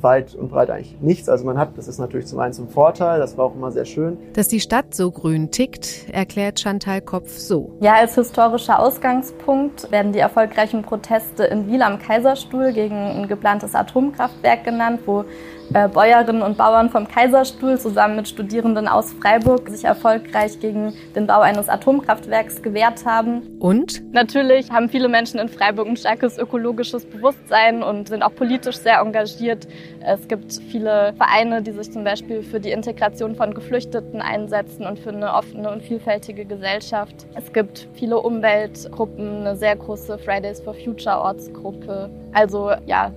weit 0.00 0.34
und 0.34 0.50
breit 0.50 0.70
eigentlich 0.70 0.96
nichts. 1.00 1.28
Also 1.28 1.44
man 1.44 1.58
hat, 1.58 1.76
das 1.76 1.88
ist 1.88 1.98
natürlich 1.98 2.26
zum 2.26 2.38
einen 2.38 2.52
zum 2.52 2.68
Vorteil, 2.68 3.18
das 3.18 3.36
war 3.36 3.46
auch 3.46 3.54
immer 3.54 3.70
sehr 3.70 3.84
schön. 3.84 4.18
Dass 4.34 4.48
die 4.48 4.60
Stadt 4.60 4.94
so 4.94 5.10
grün 5.10 5.50
tickt, 5.50 6.08
erklärt 6.12 6.60
Chantal 6.60 7.00
Kopf 7.00 7.36
so. 7.36 7.72
Ja, 7.80 7.94
als 7.94 8.14
historischer 8.14 8.80
Ausgangspunkt 8.80 9.90
werden 9.90 10.12
die 10.12 10.18
erfolgreichen 10.18 10.82
Proteste 10.82 11.44
in 11.44 11.68
Wiel 11.68 11.82
am 11.82 11.98
Kaiserstuhl 11.98 12.72
gegen 12.72 12.96
ein 12.96 13.28
geplantes 13.28 13.74
Atomkraftwerk 13.74 14.64
genannt, 14.64 15.00
wo 15.06 15.24
äh, 15.72 15.88
Bäuerinnen 15.88 16.42
und 16.42 16.56
Bauern 16.56 16.90
vom 16.90 17.08
Kaiserstuhl 17.08 17.78
zusammen 17.78 18.16
mit 18.16 18.28
Studierenden 18.28 18.88
aus 18.88 19.12
Freiburg 19.12 19.68
sich 19.68 19.84
erfolgreich 19.84 20.60
gegen 20.60 20.92
den 21.14 21.26
Bau 21.26 21.40
eines 21.40 21.68
Atomkraftwerks 21.68 22.62
gewehrt 22.62 23.04
haben. 23.06 23.42
Und? 23.58 24.02
Natürlich 24.12 24.70
haben 24.70 24.88
viele 24.88 25.08
Menschen 25.08 25.40
in 25.40 25.48
Freiburg 25.48 25.88
ein 25.88 25.96
starkes 25.96 26.38
ökologisches 26.38 27.06
Bewusstsein 27.06 27.82
und 27.82 28.08
sind 28.08 28.22
auch 28.22 28.34
politisch 28.34 28.76
sehr 28.76 28.98
engagiert. 28.98 29.66
Es 30.00 30.28
gibt 30.28 30.60
viele 30.70 31.14
Vereine, 31.16 31.62
die 31.62 31.72
sich 31.72 31.90
zum 31.90 32.04
Beispiel 32.04 32.42
für 32.42 32.60
die 32.60 32.70
Integration 32.70 33.34
von 33.34 33.54
Geflüchteten 33.54 34.20
einsetzen 34.20 34.86
und 34.86 34.98
für 34.98 35.10
eine 35.10 35.32
offene 35.32 35.70
und 35.70 35.82
vielfältige 35.82 36.44
Gesellschaft. 36.44 37.26
Es 37.34 37.52
gibt 37.52 37.88
viele 37.94 38.20
Umweltgruppen, 38.20 39.40
eine 39.40 39.56
sehr 39.56 39.76
große 39.76 40.18
Fridays 40.18 40.60
for 40.60 40.74
Future 40.74 41.18
Ortsgruppe. 41.18 42.10
Also 42.32 42.72
ja, 42.86 43.12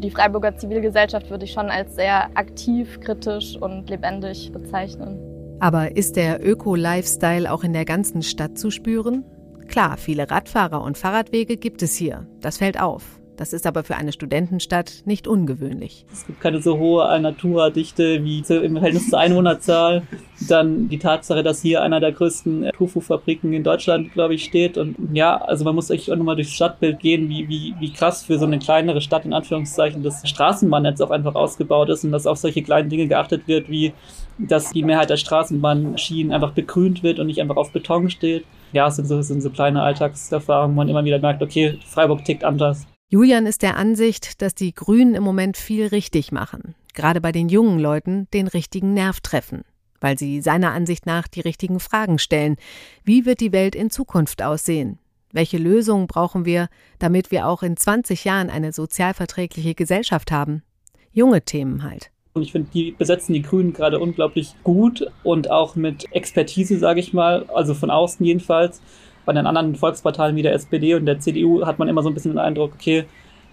die 0.00 0.10
Freiburger 0.10 0.56
Zivilgesellschaft 0.56 1.30
würde 1.30 1.44
ich 1.44 1.52
schon 1.52 1.70
als 1.70 1.94
sehr 1.94 2.30
aktiv, 2.36 3.00
kritisch 3.00 3.56
und 3.56 3.88
lebendig 3.90 4.50
bezeichnen. 4.52 5.18
Aber 5.60 5.96
ist 5.96 6.16
der 6.16 6.44
Öko-Lifestyle 6.44 7.52
auch 7.52 7.64
in 7.64 7.74
der 7.74 7.84
ganzen 7.84 8.22
Stadt 8.22 8.58
zu 8.58 8.70
spüren? 8.70 9.24
Klar, 9.68 9.98
viele 9.98 10.30
Radfahrer 10.30 10.82
und 10.82 10.96
Fahrradwege 10.96 11.56
gibt 11.56 11.82
es 11.82 11.94
hier. 11.94 12.26
Das 12.40 12.56
fällt 12.56 12.80
auf. 12.80 13.19
Das 13.40 13.54
ist 13.54 13.66
aber 13.66 13.84
für 13.84 13.96
eine 13.96 14.12
Studentenstadt 14.12 15.00
nicht 15.06 15.26
ungewöhnlich. 15.26 16.04
Es 16.12 16.26
gibt 16.26 16.42
keine 16.42 16.60
so 16.60 16.76
hohe 16.76 17.18
Naturdichte 17.20 18.22
wie 18.22 18.40
im 18.40 18.74
Verhältnis 18.74 19.08
zur 19.08 19.18
Einwohnerzahl. 19.18 20.02
Dann 20.46 20.90
die 20.90 20.98
Tatsache, 20.98 21.42
dass 21.42 21.62
hier 21.62 21.80
einer 21.80 22.00
der 22.00 22.12
größten 22.12 22.70
Tofu-Fabriken 22.76 23.54
in 23.54 23.64
Deutschland, 23.64 24.12
glaube 24.12 24.34
ich, 24.34 24.44
steht. 24.44 24.76
Und 24.76 24.94
ja, 25.14 25.38
also 25.38 25.64
man 25.64 25.74
muss 25.74 25.88
echt 25.88 26.10
auch 26.10 26.16
nochmal 26.16 26.36
durchs 26.36 26.52
Stadtbild 26.52 27.00
gehen, 27.00 27.30
wie, 27.30 27.48
wie, 27.48 27.74
wie 27.80 27.90
krass 27.94 28.22
für 28.22 28.38
so 28.38 28.44
eine 28.44 28.58
kleinere 28.58 29.00
Stadt 29.00 29.24
in 29.24 29.32
Anführungszeichen 29.32 30.02
das 30.02 30.28
Straßenbahnnetz 30.28 31.00
auch 31.00 31.10
einfach 31.10 31.34
ausgebaut 31.34 31.88
ist 31.88 32.04
und 32.04 32.12
dass 32.12 32.26
auf 32.26 32.36
solche 32.36 32.62
kleinen 32.62 32.90
Dinge 32.90 33.08
geachtet 33.08 33.48
wird, 33.48 33.70
wie 33.70 33.94
dass 34.36 34.70
die 34.70 34.82
Mehrheit 34.82 35.08
der 35.08 35.16
Straßenbahnschienen 35.16 36.30
einfach 36.30 36.52
begrünt 36.52 37.02
wird 37.02 37.18
und 37.18 37.26
nicht 37.26 37.40
einfach 37.40 37.56
auf 37.56 37.72
Beton 37.72 38.10
steht. 38.10 38.44
Ja, 38.72 38.88
es 38.88 38.96
sind 38.96 39.06
so, 39.06 39.22
sind 39.22 39.40
so 39.40 39.48
kleine 39.48 39.80
Alltagserfahrungen, 39.80 40.76
wo 40.76 40.80
man 40.80 40.90
immer 40.90 41.06
wieder 41.06 41.18
merkt, 41.18 41.42
okay, 41.42 41.78
Freiburg 41.86 42.22
tickt 42.26 42.44
anders. 42.44 42.86
Julian 43.12 43.44
ist 43.46 43.62
der 43.62 43.76
Ansicht, 43.76 44.40
dass 44.40 44.54
die 44.54 44.72
Grünen 44.72 45.16
im 45.16 45.24
Moment 45.24 45.56
viel 45.56 45.88
richtig 45.88 46.30
machen, 46.30 46.76
gerade 46.94 47.20
bei 47.20 47.32
den 47.32 47.48
jungen 47.48 47.80
Leuten 47.80 48.28
den 48.32 48.46
richtigen 48.46 48.94
Nerv 48.94 49.18
treffen, 49.18 49.64
weil 50.00 50.16
sie 50.16 50.40
seiner 50.40 50.70
Ansicht 50.70 51.06
nach 51.06 51.26
die 51.26 51.40
richtigen 51.40 51.80
Fragen 51.80 52.20
stellen. 52.20 52.54
Wie 53.02 53.26
wird 53.26 53.40
die 53.40 53.50
Welt 53.50 53.74
in 53.74 53.90
Zukunft 53.90 54.42
aussehen? 54.42 55.00
Welche 55.32 55.58
Lösungen 55.58 56.06
brauchen 56.06 56.44
wir, 56.44 56.68
damit 57.00 57.32
wir 57.32 57.48
auch 57.48 57.64
in 57.64 57.76
20 57.76 58.24
Jahren 58.24 58.48
eine 58.48 58.72
sozialverträgliche 58.72 59.74
Gesellschaft 59.74 60.30
haben? 60.30 60.62
Junge 61.10 61.42
Themen 61.42 61.82
halt. 61.82 62.12
Und 62.32 62.42
ich 62.42 62.52
finde, 62.52 62.70
die 62.72 62.92
besetzen 62.92 63.32
die 63.32 63.42
Grünen 63.42 63.72
gerade 63.72 63.98
unglaublich 63.98 64.54
gut 64.62 65.04
und 65.24 65.50
auch 65.50 65.74
mit 65.74 66.06
Expertise, 66.12 66.78
sage 66.78 67.00
ich 67.00 67.12
mal, 67.12 67.46
also 67.52 67.74
von 67.74 67.90
außen 67.90 68.24
jedenfalls 68.24 68.80
bei 69.24 69.32
den 69.32 69.46
anderen 69.46 69.74
Volksparteien 69.76 70.36
wie 70.36 70.42
der 70.42 70.54
SPD 70.54 70.94
und 70.94 71.06
der 71.06 71.20
CDU 71.20 71.64
hat 71.66 71.78
man 71.78 71.88
immer 71.88 72.02
so 72.02 72.08
ein 72.08 72.14
bisschen 72.14 72.32
den 72.32 72.38
Eindruck, 72.38 72.72
okay, 72.74 73.04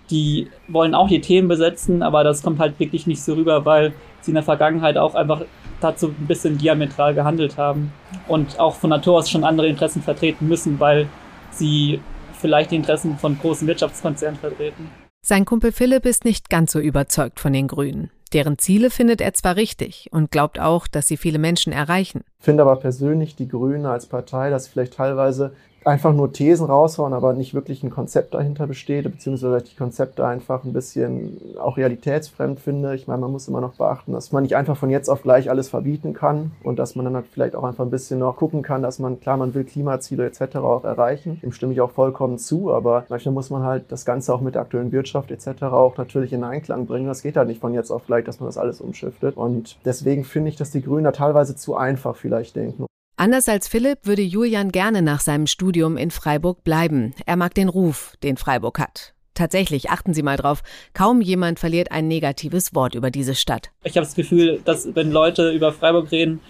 die 0.10 0.48
wollen 0.68 0.96
auch 0.96 1.08
die 1.08 1.22
Themen 1.22 1.48
besetzen, 1.48 2.02
aber 2.02 2.24
das 2.24 2.42
kommt 2.42 2.60
halt 2.60 2.80
wirklich 2.80 3.08
nicht 3.08 3.22
so 3.22 3.34
rüber, 3.34 3.66
weil 3.66 3.94
sie 4.22 4.32
in 4.32 4.36
der 4.36 4.44
Vergangenheit 4.44 4.98
auch 4.98 5.16
einfach 5.16 5.42
dazu 5.82 6.08
ein 6.08 6.28
bisschen 6.28 6.58
diametral 6.58 7.14
gehandelt 7.14 7.58
haben 7.58 7.92
und 8.28 8.60
auch 8.60 8.76
von 8.76 8.90
Natur 8.90 9.18
aus 9.18 9.30
schon 9.30 9.44
andere 9.44 9.68
Interessen 9.68 10.02
vertreten 10.02 10.48
müssen, 10.48 10.80
weil 10.80 11.08
sie 11.52 12.00
vielleicht 12.40 12.72
die 12.72 12.78
Interessen 12.78 13.18
von 13.18 13.38
großen 13.38 13.68
Wirtschaftskonzernen 13.68 14.40
vertreten. 14.40 14.90
Sein 15.22 15.46
Kumpel 15.46 15.72
Philipp 15.72 16.06
ist 16.06 16.24
nicht 16.24 16.50
ganz 16.50 16.72
so 16.72 16.80
überzeugt 16.80 17.40
von 17.40 17.52
den 17.52 17.68
Grünen. 17.68 18.12
Deren 18.30 18.58
Ziele 18.58 18.90
findet 18.90 19.22
er 19.22 19.34
zwar 19.34 19.56
richtig 19.56 20.10
und 20.12 20.32
glaubt 20.32 20.60
auch, 20.60 20.88
dass 20.88 21.08
sie 21.08 21.18
viele 21.18 21.40
Menschen 21.40 21.74
erreichen. 21.74 22.24
Ich 22.40 22.46
finde 22.46 22.64
aber 22.64 22.76
persönlich 22.78 23.36
die 23.36 23.48
Grünen 23.48 23.86
als 23.86 24.06
Partei, 24.06 24.50
dass 24.50 24.66
sie 24.66 24.72
vielleicht 24.72 24.94
teilweise 24.94 25.54
einfach 25.86 26.14
nur 26.14 26.34
Thesen 26.34 26.68
raushauen, 26.68 27.14
aber 27.14 27.34
nicht 27.34 27.54
wirklich 27.54 27.84
ein 27.84 27.90
Konzept 27.90 28.34
dahinter 28.34 28.68
besteht, 28.68 29.06
beziehungsweise 29.06 29.64
die 29.64 29.76
Konzepte 29.76 30.26
einfach 30.26 30.64
ein 30.64 30.74
bisschen 30.74 31.38
auch 31.60 31.78
realitätsfremd 31.78 32.60
finde. 32.60 32.96
Ich 32.96 33.08
meine, 33.08 33.22
man 33.22 33.32
muss 33.32 33.48
immer 33.48 33.62
noch 33.62 33.76
beachten, 33.76 34.12
dass 34.12 34.32
man 34.32 34.44
nicht 34.44 34.56
einfach 34.56 34.78
von 34.78 34.90
jetzt 34.90 35.10
auf 35.10 35.24
gleich 35.24 35.50
alles 35.50 35.70
verbieten 35.70 36.14
kann 36.14 36.52
und 36.64 36.78
dass 36.80 36.96
man 36.96 37.06
dann 37.06 37.16
halt 37.16 37.28
vielleicht 37.32 37.56
auch 37.56 37.64
einfach 37.64 37.86
ein 37.86 37.90
bisschen 37.90 38.20
noch 38.20 38.36
gucken 38.36 38.62
kann, 38.62 38.82
dass 38.82 39.00
man, 39.00 39.20
klar, 39.20 39.38
man 39.38 39.54
will 39.54 39.64
Klimaziele 39.64 40.26
etc. 40.26 40.58
auch 40.58 40.84
erreichen. 40.84 41.40
Dem 41.42 41.52
stimme 41.52 41.74
ich 41.74 41.82
auch 41.82 41.92
vollkommen 41.92 42.38
zu, 42.38 42.74
aber 42.74 43.06
manchmal 43.10 43.34
muss 43.34 43.50
man 43.50 43.64
halt 43.64 43.86
das 43.90 44.06
Ganze 44.06 44.34
auch 44.34 44.42
mit 44.42 44.56
der 44.56 44.64
aktuellen 44.64 44.92
Wirtschaft 44.92 45.32
etc. 45.32 45.64
auch 45.64 45.98
natürlich 45.98 46.34
in 46.34 46.44
Einklang 46.44 46.86
bringen. 46.86 47.08
Das 47.08 47.22
geht 47.22 47.38
halt 47.38 47.48
nicht 47.48 47.62
von 47.62 47.74
jetzt 47.74 47.92
auf 47.92 48.06
gleich, 48.06 48.26
dass 48.26 48.40
man 48.40 48.48
das 48.48 48.58
alles 48.58 48.82
umschiftet. 48.82 49.38
Und 49.38 49.78
deswegen 49.86 50.24
finde 50.24 50.50
ich, 50.50 50.56
dass 50.56 50.72
die 50.72 50.82
Grünen 50.82 51.06
da 51.06 51.12
teilweise 51.12 51.56
zu 51.56 51.76
einfach 51.76 52.16
vielleicht 52.16 52.56
denken. 52.56 52.88
Anders 53.20 53.50
als 53.50 53.68
Philipp 53.68 54.06
würde 54.06 54.22
Julian 54.22 54.72
gerne 54.72 55.02
nach 55.02 55.22
seinem 55.22 55.48
Studium 55.48 55.98
in 55.98 56.12
Freiburg 56.12 56.64
bleiben. 56.64 57.16
Er 57.26 57.36
mag 57.36 57.56
den 57.56 57.68
Ruf, 57.68 58.14
den 58.22 58.38
Freiburg 58.38 58.78
hat. 58.78 59.16
Tatsächlich, 59.34 59.90
achten 59.90 60.14
Sie 60.14 60.22
mal 60.22 60.38
drauf, 60.38 60.62
kaum 60.94 61.22
jemand 61.22 61.58
verliert 61.58 61.92
ein 61.92 62.08
negatives 62.08 62.76
Wort 62.76 62.94
über 62.94 63.10
diese 63.10 63.34
Stadt. 63.34 63.72
Ich 63.84 63.98
habe 63.98 64.06
das 64.06 64.14
Gefühl, 64.14 64.62
dass 64.66 64.94
wenn 64.94 65.12
Leute 65.12 65.50
über 65.50 65.74
Freiburg 65.74 66.12
reden, 66.12 66.42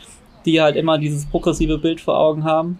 die 0.46 0.60
halt 0.60 0.76
immer 0.76 0.98
dieses 0.98 1.26
progressive 1.26 1.78
Bild 1.78 2.02
vor 2.02 2.20
Augen 2.20 2.44
haben. 2.44 2.80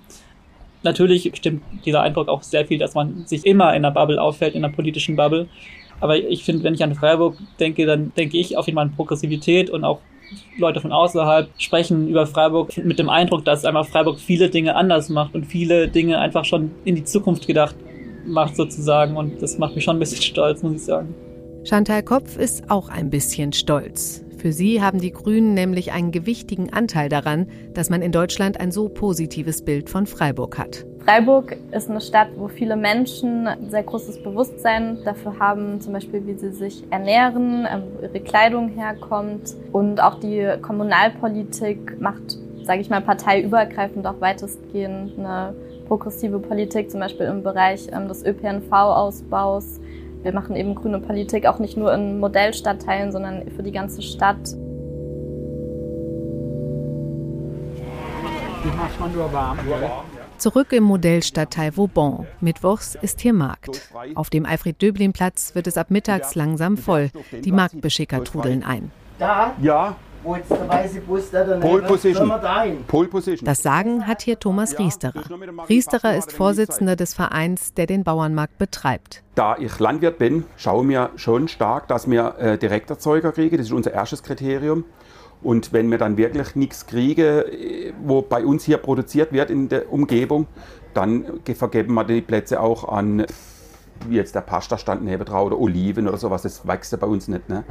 Natürlich 0.84 1.32
stimmt 1.36 1.64
dieser 1.86 2.02
Eindruck 2.02 2.28
auch 2.28 2.44
sehr 2.44 2.66
viel, 2.66 2.80
dass 2.80 2.94
man 2.94 3.26
sich 3.26 3.46
immer 3.46 3.70
in 3.70 3.86
einer 3.86 3.92
Bubble 3.92 4.22
auffällt, 4.22 4.54
in 4.54 4.66
einer 4.66 4.74
politischen 4.74 5.16
Bubble. 5.16 5.48
Aber 6.02 6.18
ich 6.18 6.44
finde, 6.44 6.64
wenn 6.64 6.74
ich 6.74 6.84
an 6.84 6.94
Freiburg 6.94 7.38
denke, 7.58 7.86
dann 7.86 8.12
denke 8.18 8.38
ich 8.38 8.58
auf 8.58 8.66
jeden 8.66 8.76
Fall 8.76 8.88
an 8.88 8.96
Progressivität 8.96 9.70
und 9.70 9.86
auch 9.86 10.02
Leute 10.58 10.82
von 10.82 10.92
außerhalb 10.92 11.50
sprechen 11.58 12.08
über 12.08 12.28
Freiburg 12.28 12.76
mit 12.78 13.00
dem 13.00 13.10
Eindruck, 13.10 13.46
dass 13.46 13.66
einfach 13.66 13.88
Freiburg 13.88 14.20
viele 14.20 14.50
Dinge 14.50 14.76
anders 14.76 15.10
macht 15.10 15.36
und 15.36 15.46
viele 15.46 15.88
Dinge 15.88 16.20
einfach 16.20 16.46
schon 16.46 16.72
in 16.84 16.96
die 16.96 17.04
Zukunft 17.04 17.48
gedacht 17.48 17.76
macht 18.26 18.56
sozusagen. 18.56 19.16
Und 19.16 19.42
das 19.42 19.58
macht 19.58 19.76
mich 19.76 19.84
schon 19.84 19.98
ein 19.98 20.00
bisschen 20.00 20.22
stolz, 20.22 20.64
muss 20.64 20.74
ich 20.74 20.84
sagen. 20.84 21.14
Chantal 21.64 22.04
Kopf 22.04 22.38
ist 22.38 22.70
auch 22.70 22.90
ein 22.90 23.10
bisschen 23.10 23.54
stolz. 23.54 24.24
Für 24.48 24.54
sie 24.54 24.82
haben 24.82 25.02
die 25.02 25.12
Grünen 25.12 25.56
nämlich 25.56 25.92
einen 25.92 26.14
gewichtigen 26.14 26.72
Anteil 26.72 27.10
daran, 27.10 27.48
dass 27.74 27.90
man 27.90 28.02
in 28.02 28.14
Deutschland 28.14 28.62
ein 28.62 28.72
so 28.72 28.88
positives 28.88 29.62
Bild 29.62 29.90
von 29.90 30.08
Freiburg 30.08 30.58
hat. 30.58 30.86
Freiburg 31.04 31.58
ist 31.74 31.90
eine 31.90 32.00
Stadt, 32.00 32.30
wo 32.38 32.48
viele 32.48 32.78
Menschen 32.78 33.46
ein 33.46 33.70
sehr 33.70 33.84
großes 33.84 34.24
Bewusstsein 34.24 35.00
dafür 35.04 35.38
haben, 35.38 35.82
zum 35.82 35.92
Beispiel 35.92 36.26
wie 36.26 36.36
sie 36.36 36.52
sich 36.52 36.82
ernähren, 36.92 37.68
ähm, 37.70 37.84
wo 37.98 38.06
ihre 38.06 38.22
Kleidung 38.22 38.70
herkommt. 38.70 39.54
Und 39.74 40.02
auch 40.02 40.18
die 40.18 40.48
Kommunalpolitik 40.62 42.00
macht, 42.00 42.38
sage 42.64 42.80
ich 42.80 42.90
mal, 42.90 43.02
parteiübergreifend 43.02 44.08
auch 44.08 44.22
weitestgehend 44.22 45.20
eine 45.20 45.56
progressive 45.90 46.40
Politik, 46.40 46.90
zum 46.90 47.02
Beispiel 47.02 47.26
im 47.26 47.44
Bereich 47.44 47.90
ähm, 47.92 48.08
des 48.08 48.26
ÖPNV-Ausbaus. 48.26 49.82
Wir 50.24 50.34
machen 50.34 50.56
eben 50.56 50.76
grüne 50.76 51.00
Politik 51.00 51.46
auch 51.46 51.60
nicht 51.60 51.78
nur 51.78 51.94
in 51.94 52.20
Modellstadtteilen, 52.20 53.12
sondern 53.12 53.50
für 53.52 53.64
die 53.64 53.72
ganze 53.72 54.02
Stadt. 54.02 54.38
Zurück 60.38 60.74
im 60.74 60.84
Modellstadtteil 60.84 61.76
Vauban. 61.76 62.28
Mittwochs 62.42 62.96
ist 62.96 63.22
hier 63.22 63.34
Markt. 63.34 63.90
Auf 64.16 64.30
dem 64.30 64.46
Alfred-Döblin-Platz 64.46 65.56
wird 65.56 65.68
es 65.68 65.78
ab 65.78 65.90
mittags 65.90 66.36
langsam 66.36 66.78
voll. 66.78 67.10
Die 67.44 67.52
Marktbeschicker 67.52 68.24
trudeln 68.24 68.64
ein. 68.64 68.92
Da? 69.20 69.54
Ja. 69.62 69.96
Wo 70.24 70.36
jetzt 70.36 70.50
der 70.52 70.68
weiße 70.68 71.02
Bus 71.02 71.32
da 71.32 71.44
daneben 71.44 71.62
Pole 71.62 71.84
Position. 71.84 72.32
Pole 72.88 73.08
Position. 73.08 73.46
Das 73.46 73.64
Sagen 73.64 74.08
hat 74.08 74.22
hier 74.22 74.40
Thomas 74.40 74.78
Riesterer. 74.78 75.24
Riesterer 75.70 76.16
ist 76.18 76.32
Vorsitzender 76.32 76.96
des 76.96 77.14
Vereins, 77.14 77.74
der 77.74 77.86
den 77.86 78.04
Bauernmarkt 78.04 78.58
betreibt. 78.58 79.24
Da 79.36 79.56
ich 79.58 79.80
Landwirt 79.80 80.18
bin, 80.18 80.46
schauen 80.58 80.90
wir 80.90 81.12
schon 81.16 81.48
stark, 81.48 81.88
dass 81.88 82.10
wir 82.10 82.36
äh, 82.40 82.58
Direkterzeuger 82.58 83.32
kriegen. 83.32 83.58
Das 83.58 83.68
ist 83.68 83.72
unser 83.74 83.94
erstes 83.94 84.24
Kriterium. 84.24 84.86
Und 85.44 85.72
wenn 85.72 85.92
wir 85.92 86.00
dann 86.00 86.18
wirklich 86.18 86.56
nichts 86.56 86.88
kriegen, 86.88 87.44
äh, 87.44 87.94
wo 88.04 88.22
bei 88.22 88.44
uns 88.44 88.64
hier 88.64 88.78
produziert 88.78 89.32
wird 89.32 89.50
in 89.52 89.70
der 89.70 89.92
Umgebung, 89.94 90.48
dann 90.94 91.44
ge- 91.44 91.54
vergeben 91.56 91.94
wir 91.94 92.04
die 92.04 92.22
Plätze 92.22 92.60
auch 92.60 92.90
an, 92.90 93.26
wie 94.08 94.16
jetzt 94.16 94.34
der 94.36 94.42
Pastastand 94.42 95.04
nebenan 95.04 95.44
oder 95.44 95.60
Oliven 95.60 96.08
oder 96.08 96.18
sowas. 96.18 96.42
Das 96.42 96.68
wächst 96.68 96.92
ja 96.92 96.98
bei 96.98 97.08
uns 97.08 97.28
nicht. 97.28 97.48
Ne? 97.50 97.64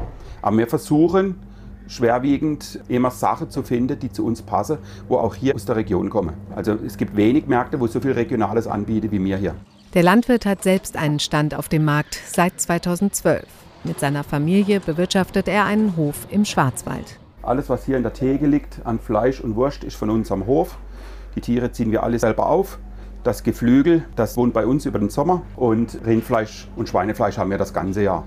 Aber 0.43 0.57
wir 0.59 0.67
versuchen 0.69 1.41
schwerwiegend 1.89 2.81
immer 2.89 3.11
Sachen 3.11 3.51
zu 3.51 3.63
finden, 3.63 3.99
die 3.99 4.11
zu 4.11 4.25
uns 4.25 4.43
passen, 4.43 4.79
wo 5.09 5.19
auch 5.19 5.35
hier 5.35 5.55
aus 5.55 5.65
der 5.65 5.77
Region 5.77 6.11
kommen. 6.11 6.35
Also 6.55 6.73
es 6.73 6.97
gibt 6.97 7.17
wenig 7.17 7.47
Märkte, 7.47 7.81
wo 7.81 7.87
so 7.87 8.01
viel 8.01 8.13
Regionales 8.13 8.67
anbieten 8.67 9.11
wie 9.11 9.23
wir 9.25 9.37
hier. 9.37 9.55
Der 9.95 10.03
Landwirt 10.03 10.45
hat 10.45 10.63
selbst 10.63 10.97
einen 10.97 11.21
Stand 11.21 11.55
auf 11.55 11.69
dem 11.69 11.85
Markt 11.85 12.21
seit 12.27 12.61
2012. 12.61 13.45
Mit 13.85 14.01
seiner 14.01 14.25
Familie 14.25 14.81
bewirtschaftet 14.81 15.49
er 15.49 15.65
einen 15.65 15.97
Hof 15.97 16.27
im 16.31 16.45
Schwarzwald. 16.45 17.19
Alles, 17.43 17.71
was 17.71 17.85
hier 17.85 17.97
in 17.97 18.03
der 18.03 18.13
Theke 18.13 18.47
liegt 18.47 18.85
an 18.85 18.99
Fleisch 18.99 19.41
und 19.41 19.55
Wurst, 19.55 19.85
ist 19.85 19.97
von 19.97 20.11
uns 20.11 20.33
am 20.33 20.47
Hof. 20.47 20.77
Die 21.37 21.41
Tiere 21.41 21.71
ziehen 21.71 21.93
wir 21.93 22.03
alle 22.03 22.19
selber 22.19 22.47
auf. 22.47 22.79
Das 23.23 23.43
Geflügel, 23.43 24.05
das 24.17 24.37
wohnt 24.37 24.53
bei 24.53 24.67
uns 24.67 24.87
über 24.87 24.99
den 24.99 25.11
Sommer. 25.11 25.43
Und 25.55 25.99
Rindfleisch 26.05 26.69
und 26.77 26.89
Schweinefleisch 26.89 27.39
haben 27.39 27.51
wir 27.51 27.59
das 27.59 27.73
ganze 27.73 28.03
Jahr. 28.03 28.25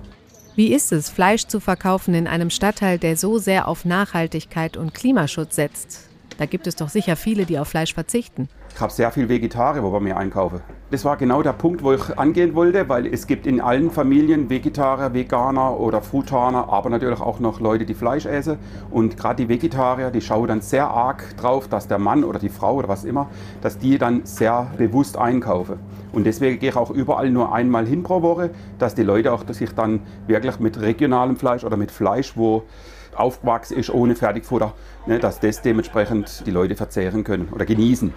Wie 0.59 0.73
ist 0.73 0.91
es, 0.91 1.09
Fleisch 1.09 1.47
zu 1.47 1.61
verkaufen 1.61 2.13
in 2.13 2.27
einem 2.27 2.49
Stadtteil, 2.49 2.99
der 2.99 3.15
so 3.15 3.37
sehr 3.37 3.69
auf 3.69 3.85
Nachhaltigkeit 3.85 4.75
und 4.75 4.93
Klimaschutz 4.93 5.55
setzt? 5.55 6.09
Da 6.37 6.47
gibt 6.47 6.67
es 6.67 6.75
doch 6.75 6.89
sicher 6.89 7.15
viele, 7.15 7.45
die 7.45 7.57
auf 7.57 7.69
Fleisch 7.69 7.93
verzichten. 7.93 8.49
Ich 8.73 8.81
habe 8.81 8.91
sehr 8.91 9.09
viel 9.11 9.29
Vegetarier, 9.29 9.81
wo 9.83 9.93
wir 9.93 10.01
mir 10.01 10.17
einkaufen. 10.17 10.59
Das 10.91 11.05
war 11.05 11.15
genau 11.15 11.41
der 11.41 11.53
Punkt, 11.53 11.81
wo 11.81 11.93
ich 11.93 12.19
angehen 12.19 12.55
wollte, 12.55 12.89
weil 12.89 13.07
es 13.07 13.25
gibt 13.25 13.47
in 13.47 13.61
allen 13.61 13.89
Familien 13.89 14.49
Vegetarier, 14.49 15.13
Veganer 15.13 15.79
oder 15.79 16.01
Frutaner, 16.01 16.67
aber 16.67 16.89
natürlich 16.89 17.21
auch 17.21 17.39
noch 17.39 17.61
Leute, 17.61 17.85
die 17.85 17.93
Fleisch 17.93 18.25
essen. 18.25 18.57
Und 18.91 19.15
gerade 19.15 19.43
die 19.43 19.47
Vegetarier, 19.47 20.11
die 20.11 20.19
schauen 20.19 20.49
dann 20.49 20.59
sehr 20.59 20.89
arg 20.89 21.37
drauf, 21.37 21.69
dass 21.69 21.87
der 21.87 21.99
Mann 21.99 22.25
oder 22.25 22.37
die 22.37 22.49
Frau 22.49 22.75
oder 22.75 22.89
was 22.89 23.05
immer, 23.05 23.29
dass 23.61 23.77
die 23.77 23.97
dann 23.97 24.25
sehr 24.25 24.69
bewusst 24.77 25.17
einkaufen. 25.17 25.79
Und 26.11 26.25
deswegen 26.25 26.59
gehe 26.59 26.69
ich 26.69 26.75
auch 26.75 26.89
überall 26.89 27.29
nur 27.29 27.53
einmal 27.53 27.85
hin 27.85 28.03
pro 28.03 28.21
Woche, 28.21 28.49
dass 28.77 28.95
die 28.95 29.03
Leute 29.03 29.31
auch 29.31 29.43
sich 29.49 29.71
dann 29.71 30.01
wirklich 30.27 30.59
mit 30.59 30.79
regionalem 30.81 31.37
Fleisch 31.37 31.63
oder 31.63 31.77
mit 31.77 31.91
Fleisch, 31.91 32.33
wo 32.35 32.63
aufgewachsen 33.15 33.77
ist 33.77 33.89
ohne 33.89 34.15
Fertigfutter, 34.15 34.73
ne, 35.05 35.19
dass 35.19 35.39
das 35.39 35.61
dementsprechend 35.61 36.43
die 36.45 36.51
Leute 36.51 36.75
verzehren 36.75 37.23
können 37.23 37.49
oder 37.51 37.65
genießen. 37.65 38.13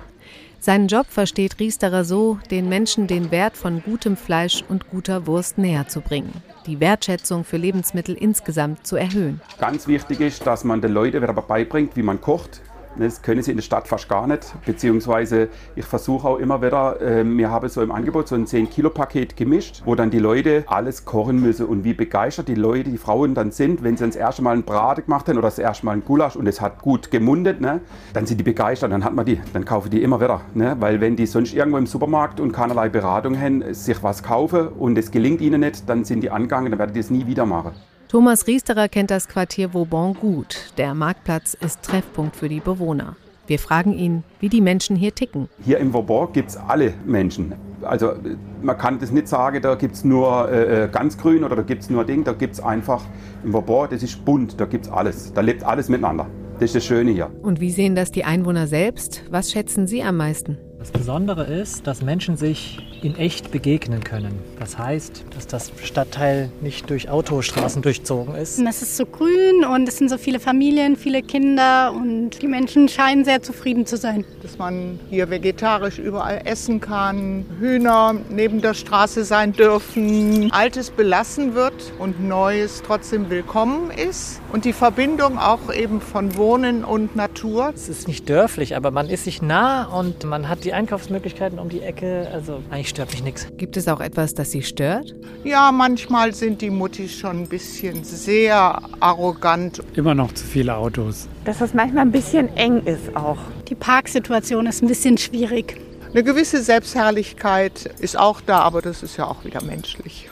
Seinen 0.60 0.86
Job 0.86 1.06
versteht 1.08 1.58
Riesterer 1.58 2.04
so, 2.04 2.38
den 2.52 2.68
Menschen 2.68 3.08
den 3.08 3.32
Wert 3.32 3.56
von 3.56 3.82
gutem 3.82 4.16
Fleisch 4.16 4.62
und 4.68 4.88
guter 4.90 5.26
Wurst 5.26 5.58
näher 5.58 5.88
zu 5.88 6.00
bringen, 6.00 6.32
die 6.66 6.78
Wertschätzung 6.78 7.42
für 7.42 7.56
Lebensmittel 7.56 8.14
insgesamt 8.14 8.86
zu 8.86 8.94
erhöhen. 8.94 9.40
Ganz 9.58 9.88
wichtig 9.88 10.20
ist, 10.20 10.46
dass 10.46 10.62
man 10.62 10.80
den 10.80 10.92
Leuten 10.92 11.20
wieder 11.20 11.32
beibringt, 11.32 11.96
wie 11.96 12.04
man 12.04 12.20
kocht. 12.20 12.60
Das 12.98 13.22
können 13.22 13.42
sie 13.42 13.50
in 13.50 13.56
der 13.56 13.62
Stadt 13.62 13.88
fast 13.88 14.08
gar 14.08 14.26
nicht. 14.26 14.54
Beziehungsweise 14.66 15.48
ich 15.74 15.84
versuche 15.84 16.28
auch 16.28 16.38
immer 16.38 16.60
wieder, 16.60 17.00
äh, 17.00 17.24
wir 17.24 17.50
haben 17.50 17.68
so 17.68 17.82
im 17.82 17.90
Angebot 17.90 18.28
so 18.28 18.34
ein 18.34 18.46
10-Kilo-Paket 18.46 19.36
gemischt, 19.36 19.82
wo 19.84 19.94
dann 19.94 20.10
die 20.10 20.18
Leute 20.18 20.64
alles 20.66 21.04
kochen 21.04 21.40
müssen. 21.40 21.66
Und 21.66 21.84
wie 21.84 21.94
begeistert 21.94 22.48
die 22.48 22.54
Leute, 22.54 22.90
die 22.90 22.98
Frauen 22.98 23.34
dann 23.34 23.50
sind, 23.50 23.82
wenn 23.82 23.96
sie 23.96 24.04
das 24.04 24.16
erste 24.16 24.42
Mal 24.42 24.52
einen 24.52 24.64
Braten 24.64 25.04
gemacht 25.04 25.28
haben 25.28 25.38
oder 25.38 25.48
das 25.48 25.58
erste 25.58 25.86
Mal 25.86 25.92
einen 25.92 26.04
Gulasch 26.04 26.36
und 26.36 26.46
es 26.46 26.60
hat 26.60 26.82
gut 26.82 27.10
gemundet, 27.10 27.60
ne? 27.60 27.80
dann 28.12 28.26
sind 28.26 28.38
die 28.38 28.44
begeistert. 28.44 28.92
Dann 28.92 29.04
hat 29.04 29.14
man 29.14 29.24
die, 29.24 29.40
dann 29.52 29.64
kaufen 29.64 29.90
die 29.90 30.02
immer 30.02 30.20
wieder. 30.20 30.42
Ne? 30.54 30.76
Weil 30.78 31.00
wenn 31.00 31.16
die 31.16 31.26
sonst 31.26 31.54
irgendwo 31.54 31.78
im 31.78 31.86
Supermarkt 31.86 32.40
und 32.40 32.52
keinerlei 32.52 32.88
Beratung 32.88 33.38
haben, 33.40 33.72
sich 33.72 34.02
was 34.02 34.22
kaufen 34.22 34.68
und 34.68 34.98
es 34.98 35.10
gelingt 35.10 35.40
ihnen 35.40 35.60
nicht, 35.60 35.88
dann 35.88 36.04
sind 36.04 36.20
die 36.20 36.30
angegangen, 36.30 36.70
dann 36.70 36.78
werden 36.78 36.92
die 36.92 37.00
es 37.00 37.10
nie 37.10 37.26
wieder 37.26 37.46
machen. 37.46 37.72
Thomas 38.12 38.46
Riesterer 38.46 38.90
kennt 38.90 39.10
das 39.10 39.26
Quartier 39.26 39.72
Vauban 39.72 40.12
gut. 40.12 40.74
Der 40.76 40.92
Marktplatz 40.92 41.54
ist 41.54 41.80
Treffpunkt 41.80 42.36
für 42.36 42.50
die 42.50 42.60
Bewohner. 42.60 43.16
Wir 43.46 43.58
fragen 43.58 43.94
ihn, 43.94 44.22
wie 44.38 44.50
die 44.50 44.60
Menschen 44.60 44.96
hier 44.96 45.14
ticken. 45.14 45.48
Hier 45.64 45.78
im 45.78 45.94
Vauban 45.94 46.30
gibt 46.34 46.50
es 46.50 46.58
alle 46.58 46.92
Menschen. 47.06 47.54
Also 47.80 48.10
äh, 48.10 48.36
man 48.60 48.76
kann 48.76 48.98
das 48.98 49.12
nicht 49.12 49.28
sagen, 49.28 49.62
da 49.62 49.76
gibt 49.76 49.94
es 49.94 50.04
nur 50.04 50.52
äh, 50.52 50.90
ganz 50.92 51.16
grün 51.16 51.42
oder 51.42 51.56
da 51.56 51.62
gibt 51.62 51.84
es 51.84 51.88
nur 51.88 52.04
Ding. 52.04 52.22
Da 52.22 52.34
gibt 52.34 52.52
es 52.52 52.60
einfach 52.60 53.02
im 53.44 53.54
Vauban, 53.54 53.88
das 53.88 54.02
ist 54.02 54.22
bunt, 54.26 54.60
da 54.60 54.66
gibt 54.66 54.84
es 54.84 54.92
alles. 54.92 55.32
Da 55.32 55.40
lebt 55.40 55.64
alles 55.64 55.88
miteinander. 55.88 56.26
Das 56.56 56.64
ist 56.64 56.74
das 56.74 56.84
Schöne 56.84 57.12
hier. 57.12 57.30
Und 57.40 57.60
wie 57.60 57.70
sehen 57.70 57.94
das 57.94 58.12
die 58.12 58.24
Einwohner 58.24 58.66
selbst? 58.66 59.22
Was 59.30 59.52
schätzen 59.52 59.86
sie 59.86 60.02
am 60.02 60.18
meisten? 60.18 60.58
Das 60.78 60.90
Besondere 60.90 61.44
ist, 61.44 61.86
dass 61.86 62.02
Menschen 62.02 62.36
sich 62.36 62.91
in 63.02 63.16
echt 63.16 63.50
begegnen 63.50 64.04
können. 64.04 64.38
Das 64.58 64.78
heißt, 64.78 65.24
dass 65.34 65.46
das 65.46 65.72
Stadtteil 65.82 66.50
nicht 66.60 66.88
durch 66.88 67.08
Autostraßen 67.08 67.82
durchzogen 67.82 68.34
ist. 68.34 68.58
Es 68.58 68.82
ist 68.82 68.96
so 68.96 69.06
grün 69.06 69.64
und 69.64 69.88
es 69.88 69.98
sind 69.98 70.08
so 70.08 70.18
viele 70.18 70.40
Familien, 70.40 70.96
viele 70.96 71.22
Kinder 71.22 71.92
und 71.92 72.40
die 72.40 72.46
Menschen 72.46 72.88
scheinen 72.88 73.24
sehr 73.24 73.42
zufrieden 73.42 73.86
zu 73.86 73.96
sein. 73.96 74.24
Dass 74.42 74.58
man 74.58 75.00
hier 75.10 75.30
vegetarisch 75.30 75.98
überall 75.98 76.42
essen 76.44 76.80
kann, 76.80 77.44
Hühner 77.58 78.14
neben 78.30 78.62
der 78.62 78.74
Straße 78.74 79.24
sein 79.24 79.52
dürfen, 79.52 80.50
Altes 80.52 80.90
belassen 80.90 81.54
wird 81.54 81.92
und 81.98 82.26
Neues 82.26 82.82
trotzdem 82.86 83.30
willkommen 83.30 83.90
ist 83.90 84.40
und 84.52 84.64
die 84.64 84.72
Verbindung 84.72 85.38
auch 85.38 85.72
eben 85.72 86.00
von 86.00 86.36
Wohnen 86.36 86.84
und 86.84 87.16
Natur. 87.16 87.72
Es 87.74 87.88
ist 87.88 88.06
nicht 88.06 88.28
dörflich, 88.28 88.76
aber 88.76 88.90
man 88.90 89.08
ist 89.08 89.24
sich 89.24 89.42
nah 89.42 89.84
und 89.84 90.24
man 90.24 90.48
hat 90.48 90.64
die 90.64 90.72
Einkaufsmöglichkeiten 90.72 91.58
um 91.58 91.68
die 91.68 91.80
Ecke. 91.80 92.28
Also 92.32 92.62
eigentlich 92.70 92.91
stört 92.92 93.10
mich 93.10 93.24
nichts. 93.24 93.48
Gibt 93.56 93.76
es 93.76 93.88
auch 93.88 94.00
etwas, 94.00 94.34
das 94.34 94.50
Sie 94.50 94.62
stört? 94.62 95.14
Ja, 95.44 95.72
manchmal 95.72 96.34
sind 96.34 96.60
die 96.60 96.70
Muttis 96.70 97.12
schon 97.12 97.40
ein 97.40 97.48
bisschen 97.48 98.04
sehr 98.04 98.80
arrogant. 99.00 99.82
Immer 99.94 100.14
noch 100.14 100.32
zu 100.32 100.44
viele 100.44 100.76
Autos. 100.76 101.28
Dass 101.44 101.60
es 101.60 101.74
manchmal 101.74 102.04
ein 102.04 102.12
bisschen 102.12 102.54
eng 102.56 102.82
ist 102.84 103.16
auch. 103.16 103.38
Die 103.68 103.74
Parksituation 103.74 104.66
ist 104.66 104.82
ein 104.82 104.88
bisschen 104.88 105.18
schwierig. 105.18 105.80
Eine 106.10 106.22
gewisse 106.22 106.62
Selbstherrlichkeit 106.62 107.86
ist 107.98 108.18
auch 108.18 108.42
da, 108.42 108.58
aber 108.58 108.82
das 108.82 109.02
ist 109.02 109.16
ja 109.16 109.26
auch 109.26 109.44
wieder 109.44 109.62
menschlich. 109.64 110.28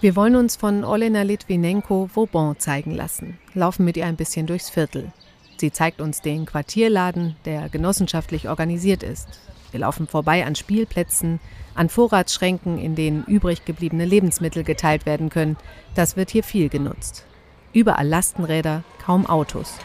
Wir 0.00 0.14
wollen 0.14 0.36
uns 0.36 0.56
von 0.56 0.84
Olena 0.84 1.22
Litvinenko 1.22 2.10
Vauban 2.14 2.58
zeigen 2.58 2.94
lassen, 2.94 3.38
laufen 3.54 3.84
mit 3.84 3.96
ihr 3.96 4.06
ein 4.06 4.16
bisschen 4.16 4.46
durchs 4.46 4.68
Viertel. 4.70 5.10
Sie 5.56 5.72
zeigt 5.72 6.00
uns 6.00 6.20
den 6.20 6.46
Quartierladen, 6.46 7.34
der 7.46 7.68
genossenschaftlich 7.68 8.48
organisiert 8.48 9.02
ist. 9.02 9.26
Wir 9.70 9.80
laufen 9.80 10.06
vorbei 10.06 10.44
an 10.44 10.54
Spielplätzen, 10.54 11.40
an 11.74 11.88
Vorratsschränken, 11.88 12.78
in 12.78 12.94
denen 12.94 13.24
übrig 13.24 13.64
gebliebene 13.64 14.04
Lebensmittel 14.04 14.64
geteilt 14.64 15.06
werden 15.06 15.28
können. 15.28 15.56
Das 15.94 16.16
wird 16.16 16.30
hier 16.30 16.42
viel 16.42 16.68
genutzt. 16.68 17.24
Überall 17.72 18.08
Lastenräder, 18.08 18.82
kaum 19.04 19.26
Autos. 19.26 19.78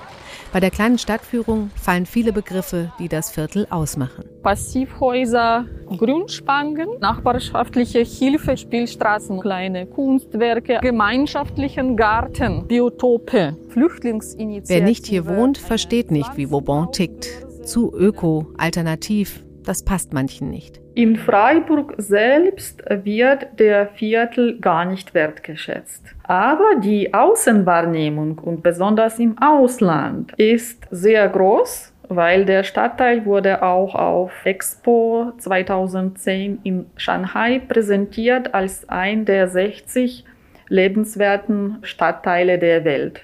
Bei 0.51 0.59
der 0.59 0.69
kleinen 0.69 0.99
Stadtführung 0.99 1.71
fallen 1.75 2.05
viele 2.05 2.31
Begriffe, 2.31 2.91
die 2.99 3.09
das 3.09 3.31
Viertel 3.31 3.65
ausmachen. 3.71 4.23
Passivhäuser, 4.43 5.65
Grünspangen, 5.97 6.89
nachbarschaftliche 6.99 7.99
Hilfe, 7.99 8.55
Spielstraßen, 8.55 9.39
kleine 9.39 9.87
Kunstwerke, 9.87 10.79
gemeinschaftlichen 10.81 11.97
Garten, 11.97 12.67
Biotope, 12.67 13.57
Flüchtlingsinitiativen. 13.69 14.69
Wer 14.69 14.87
nicht 14.87 15.07
hier 15.07 15.25
wohnt, 15.25 15.57
versteht 15.57 16.11
nicht, 16.11 16.37
wie 16.37 16.51
Vauban 16.51 16.91
tickt. 16.91 17.27
Zu 17.65 17.91
öko, 17.91 18.47
alternativ, 18.57 19.43
das 19.67 19.83
passt 19.83 20.13
manchen 20.13 20.49
nicht. 20.49 20.79
In 20.95 21.15
Freiburg 21.15 21.95
selbst 21.97 22.83
wird 22.87 23.59
der 23.59 23.87
Viertel 23.87 24.59
gar 24.59 24.85
nicht 24.85 25.13
wertgeschätzt. 25.13 26.05
Aber 26.23 26.75
die 26.83 27.13
Außenwahrnehmung 27.13 28.39
und 28.39 28.61
besonders 28.61 29.19
im 29.19 29.37
Ausland 29.41 30.33
ist 30.37 30.85
sehr 30.91 31.27
groß, 31.29 31.93
weil 32.09 32.45
der 32.45 32.63
Stadtteil 32.63 33.25
wurde 33.25 33.63
auch 33.63 33.95
auf 33.95 34.31
Expo 34.45 35.31
2010 35.37 36.59
in 36.63 36.85
Shanghai 36.95 37.59
präsentiert 37.59 38.53
als 38.53 38.87
ein 38.89 39.25
der 39.25 39.47
60 39.47 40.25
lebenswerten 40.67 41.79
Stadtteile 41.81 42.59
der 42.59 42.85
Welt. 42.85 43.21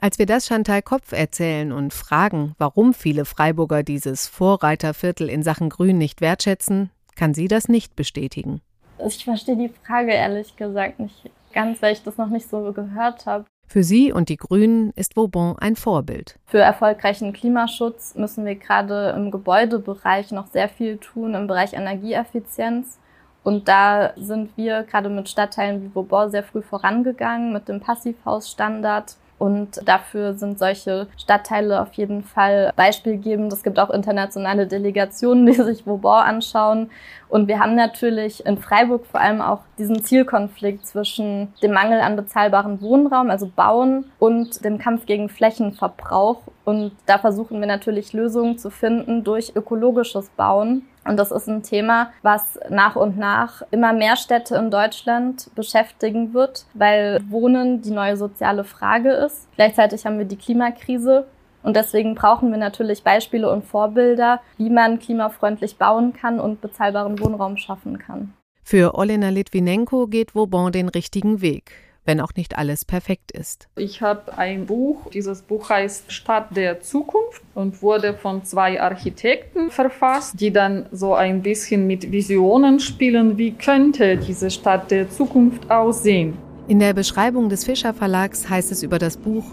Als 0.00 0.18
wir 0.18 0.26
das 0.26 0.46
Chantal 0.46 0.82
Kopf 0.82 1.12
erzählen 1.12 1.72
und 1.72 1.94
fragen, 1.94 2.54
warum 2.58 2.94
viele 2.94 3.24
Freiburger 3.24 3.82
dieses 3.82 4.26
Vorreiterviertel 4.26 5.28
in 5.28 5.42
Sachen 5.42 5.70
Grün 5.70 5.98
nicht 5.98 6.20
wertschätzen, 6.20 6.90
kann 7.16 7.34
sie 7.34 7.48
das 7.48 7.68
nicht 7.68 7.96
bestätigen. 7.96 8.60
Ich 9.06 9.24
verstehe 9.24 9.56
die 9.56 9.70
Frage 9.86 10.12
ehrlich 10.12 10.56
gesagt 10.56 11.00
nicht 11.00 11.30
ganz, 11.52 11.80
weil 11.80 11.92
ich 11.92 12.02
das 12.02 12.16
noch 12.16 12.28
nicht 12.28 12.48
so 12.48 12.72
gehört 12.72 13.26
habe. 13.26 13.44
Für 13.66 13.82
sie 13.82 14.12
und 14.12 14.28
die 14.28 14.36
Grünen 14.36 14.92
ist 14.94 15.16
Vauban 15.16 15.56
ein 15.58 15.76
Vorbild. 15.76 16.38
Für 16.46 16.60
erfolgreichen 16.60 17.32
Klimaschutz 17.32 18.14
müssen 18.14 18.44
wir 18.44 18.56
gerade 18.56 19.14
im 19.16 19.30
Gebäudebereich 19.30 20.32
noch 20.32 20.48
sehr 20.48 20.68
viel 20.68 20.98
tun, 20.98 21.34
im 21.34 21.46
Bereich 21.46 21.72
Energieeffizienz. 21.72 22.98
Und 23.42 23.68
da 23.68 24.12
sind 24.16 24.56
wir 24.56 24.84
gerade 24.84 25.08
mit 25.08 25.28
Stadtteilen 25.28 25.82
wie 25.82 25.94
Vauban 25.94 26.30
sehr 26.30 26.42
früh 26.42 26.62
vorangegangen, 26.62 27.52
mit 27.52 27.68
dem 27.68 27.80
Passivhausstandard. 27.80 29.16
Und 29.44 29.86
dafür 29.86 30.32
sind 30.32 30.58
solche 30.58 31.06
Stadtteile 31.18 31.82
auf 31.82 31.92
jeden 31.92 32.22
Fall 32.22 32.72
beispielgebend. 32.76 33.52
Es 33.52 33.62
gibt 33.62 33.78
auch 33.78 33.90
internationale 33.90 34.66
Delegationen, 34.66 35.44
die 35.44 35.52
sich 35.62 35.86
Vauban 35.86 36.26
anschauen. 36.26 36.90
Und 37.28 37.46
wir 37.46 37.58
haben 37.58 37.74
natürlich 37.74 38.46
in 38.46 38.56
Freiburg 38.56 39.04
vor 39.04 39.20
allem 39.20 39.42
auch 39.42 39.60
diesen 39.76 40.02
Zielkonflikt 40.02 40.86
zwischen 40.86 41.52
dem 41.62 41.72
Mangel 41.72 42.00
an 42.00 42.16
bezahlbarem 42.16 42.80
Wohnraum, 42.80 43.28
also 43.28 43.46
Bauen, 43.54 44.06
und 44.18 44.64
dem 44.64 44.78
Kampf 44.78 45.04
gegen 45.04 45.28
Flächenverbrauch. 45.28 46.40
Und 46.64 46.92
da 47.06 47.18
versuchen 47.18 47.60
wir 47.60 47.66
natürlich 47.66 48.12
Lösungen 48.12 48.58
zu 48.58 48.70
finden 48.70 49.22
durch 49.22 49.52
ökologisches 49.54 50.30
Bauen. 50.30 50.86
Und 51.04 51.18
das 51.18 51.30
ist 51.30 51.48
ein 51.48 51.62
Thema, 51.62 52.10
was 52.22 52.58
nach 52.70 52.96
und 52.96 53.18
nach 53.18 53.62
immer 53.70 53.92
mehr 53.92 54.16
Städte 54.16 54.56
in 54.56 54.70
Deutschland 54.70 55.50
beschäftigen 55.54 56.32
wird, 56.32 56.64
weil 56.72 57.20
Wohnen 57.28 57.82
die 57.82 57.90
neue 57.90 58.16
soziale 58.16 58.64
Frage 58.64 59.10
ist. 59.10 59.46
Gleichzeitig 59.56 60.06
haben 60.06 60.18
wir 60.18 60.24
die 60.24 60.36
Klimakrise. 60.36 61.26
Und 61.62 61.76
deswegen 61.76 62.14
brauchen 62.14 62.50
wir 62.50 62.58
natürlich 62.58 63.02
Beispiele 63.02 63.50
und 63.50 63.64
Vorbilder, 63.64 64.40
wie 64.58 64.70
man 64.70 64.98
klimafreundlich 64.98 65.76
bauen 65.76 66.12
kann 66.12 66.38
und 66.38 66.60
bezahlbaren 66.60 67.18
Wohnraum 67.20 67.56
schaffen 67.56 67.98
kann. 67.98 68.34
Für 68.62 68.94
Olena 68.94 69.28
Litvinenko 69.28 70.06
geht 70.06 70.34
Vauban 70.34 70.72
den 70.72 70.88
richtigen 70.88 71.42
Weg 71.42 71.72
wenn 72.04 72.20
auch 72.20 72.32
nicht 72.36 72.58
alles 72.58 72.84
perfekt 72.84 73.32
ist. 73.32 73.68
Ich 73.76 74.02
habe 74.02 74.36
ein 74.36 74.66
Buch, 74.66 75.10
dieses 75.10 75.42
Buch 75.42 75.70
heißt 75.70 76.12
Stadt 76.12 76.56
der 76.56 76.80
Zukunft 76.80 77.42
und 77.54 77.82
wurde 77.82 78.14
von 78.14 78.44
zwei 78.44 78.80
Architekten 78.80 79.70
verfasst, 79.70 80.40
die 80.40 80.52
dann 80.52 80.86
so 80.92 81.14
ein 81.14 81.42
bisschen 81.42 81.86
mit 81.86 82.12
Visionen 82.12 82.80
spielen, 82.80 83.38
wie 83.38 83.52
könnte 83.52 84.16
diese 84.16 84.50
Stadt 84.50 84.90
der 84.90 85.10
Zukunft 85.10 85.70
aussehen. 85.70 86.36
In 86.66 86.78
der 86.78 86.94
Beschreibung 86.94 87.50
des 87.50 87.64
Fischer 87.64 87.92
Verlags 87.92 88.48
heißt 88.48 88.72
es 88.72 88.82
über 88.82 88.98
das 88.98 89.18
Buch, 89.18 89.44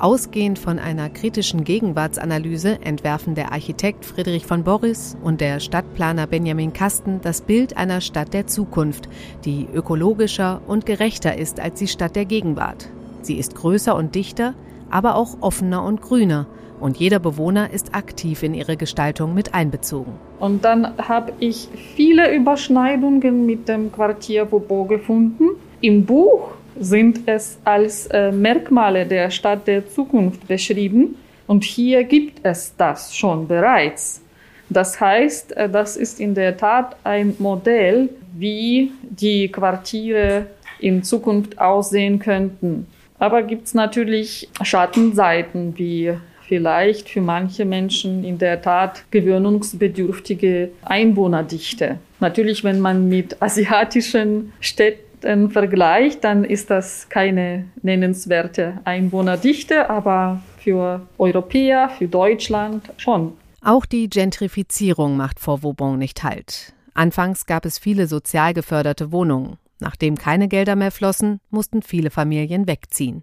Ausgehend 0.00 0.60
von 0.60 0.78
einer 0.78 1.10
kritischen 1.10 1.64
Gegenwartsanalyse 1.64 2.78
entwerfen 2.82 3.34
der 3.34 3.50
Architekt 3.50 4.04
Friedrich 4.04 4.46
von 4.46 4.62
Boris 4.62 5.16
und 5.24 5.40
der 5.40 5.58
Stadtplaner 5.58 6.28
Benjamin 6.28 6.72
Kasten 6.72 7.20
das 7.20 7.40
Bild 7.40 7.76
einer 7.76 8.00
Stadt 8.00 8.32
der 8.32 8.46
Zukunft, 8.46 9.08
die 9.44 9.66
ökologischer 9.74 10.60
und 10.68 10.86
gerechter 10.86 11.36
ist 11.36 11.58
als 11.58 11.80
die 11.80 11.88
Stadt 11.88 12.14
der 12.14 12.26
Gegenwart. 12.26 12.88
Sie 13.22 13.38
ist 13.38 13.56
größer 13.56 13.96
und 13.96 14.14
dichter, 14.14 14.54
aber 14.88 15.16
auch 15.16 15.38
offener 15.40 15.82
und 15.82 16.00
grüner 16.00 16.46
und 16.78 16.96
jeder 16.96 17.18
Bewohner 17.18 17.72
ist 17.72 17.96
aktiv 17.96 18.44
in 18.44 18.54
ihre 18.54 18.76
Gestaltung 18.76 19.34
mit 19.34 19.52
einbezogen. 19.52 20.12
Und 20.38 20.64
dann 20.64 20.96
habe 20.98 21.32
ich 21.40 21.68
viele 21.96 22.32
Überschneidungen 22.32 23.46
mit 23.46 23.68
dem 23.68 23.90
Quartier 23.90 24.44
Bobo 24.44 24.84
gefunden. 24.84 25.44
Im 25.80 26.04
Buch 26.04 26.50
sind 26.80 27.20
es 27.26 27.58
als 27.64 28.06
äh, 28.06 28.32
Merkmale 28.32 29.06
der 29.06 29.30
Stadt 29.30 29.66
der 29.66 29.88
Zukunft 29.88 30.46
beschrieben. 30.46 31.16
Und 31.46 31.64
hier 31.64 32.04
gibt 32.04 32.40
es 32.42 32.74
das 32.76 33.16
schon 33.16 33.48
bereits. 33.48 34.22
Das 34.70 35.00
heißt, 35.00 35.56
äh, 35.56 35.68
das 35.68 35.96
ist 35.96 36.20
in 36.20 36.34
der 36.34 36.56
Tat 36.56 36.96
ein 37.04 37.34
Modell, 37.38 38.10
wie 38.36 38.92
die 39.02 39.48
Quartiere 39.48 40.46
in 40.78 41.02
Zukunft 41.02 41.58
aussehen 41.58 42.18
könnten. 42.18 42.86
Aber 43.18 43.42
gibt 43.42 43.66
es 43.66 43.74
natürlich 43.74 44.48
Schattenseiten, 44.62 45.76
wie 45.76 46.12
vielleicht 46.46 47.08
für 47.08 47.20
manche 47.20 47.64
Menschen 47.64 48.24
in 48.24 48.38
der 48.38 48.62
Tat 48.62 49.04
gewöhnungsbedürftige 49.10 50.70
Einwohnerdichte. 50.82 51.98
Natürlich, 52.20 52.64
wenn 52.64 52.80
man 52.80 53.08
mit 53.08 53.40
asiatischen 53.42 54.52
Städten 54.60 55.07
den 55.24 55.50
Vergleich, 55.50 56.20
dann 56.20 56.44
ist 56.44 56.70
das 56.70 57.08
keine 57.08 57.66
nennenswerte 57.82 58.80
Einwohnerdichte, 58.84 59.90
aber 59.90 60.40
für 60.58 61.06
Europäer, 61.18 61.90
für 61.90 62.08
Deutschland 62.08 62.82
schon. 62.96 63.32
Auch 63.62 63.86
die 63.86 64.08
Gentrifizierung 64.08 65.16
macht 65.16 65.40
vor 65.40 65.62
Vauban 65.62 65.98
nicht 65.98 66.22
Halt. 66.22 66.72
Anfangs 66.94 67.46
gab 67.46 67.64
es 67.64 67.78
viele 67.78 68.06
sozial 68.06 68.54
geförderte 68.54 69.12
Wohnungen. 69.12 69.58
Nachdem 69.80 70.16
keine 70.16 70.48
Gelder 70.48 70.74
mehr 70.74 70.90
flossen, 70.90 71.40
mussten 71.50 71.82
viele 71.82 72.10
Familien 72.10 72.66
wegziehen. 72.66 73.22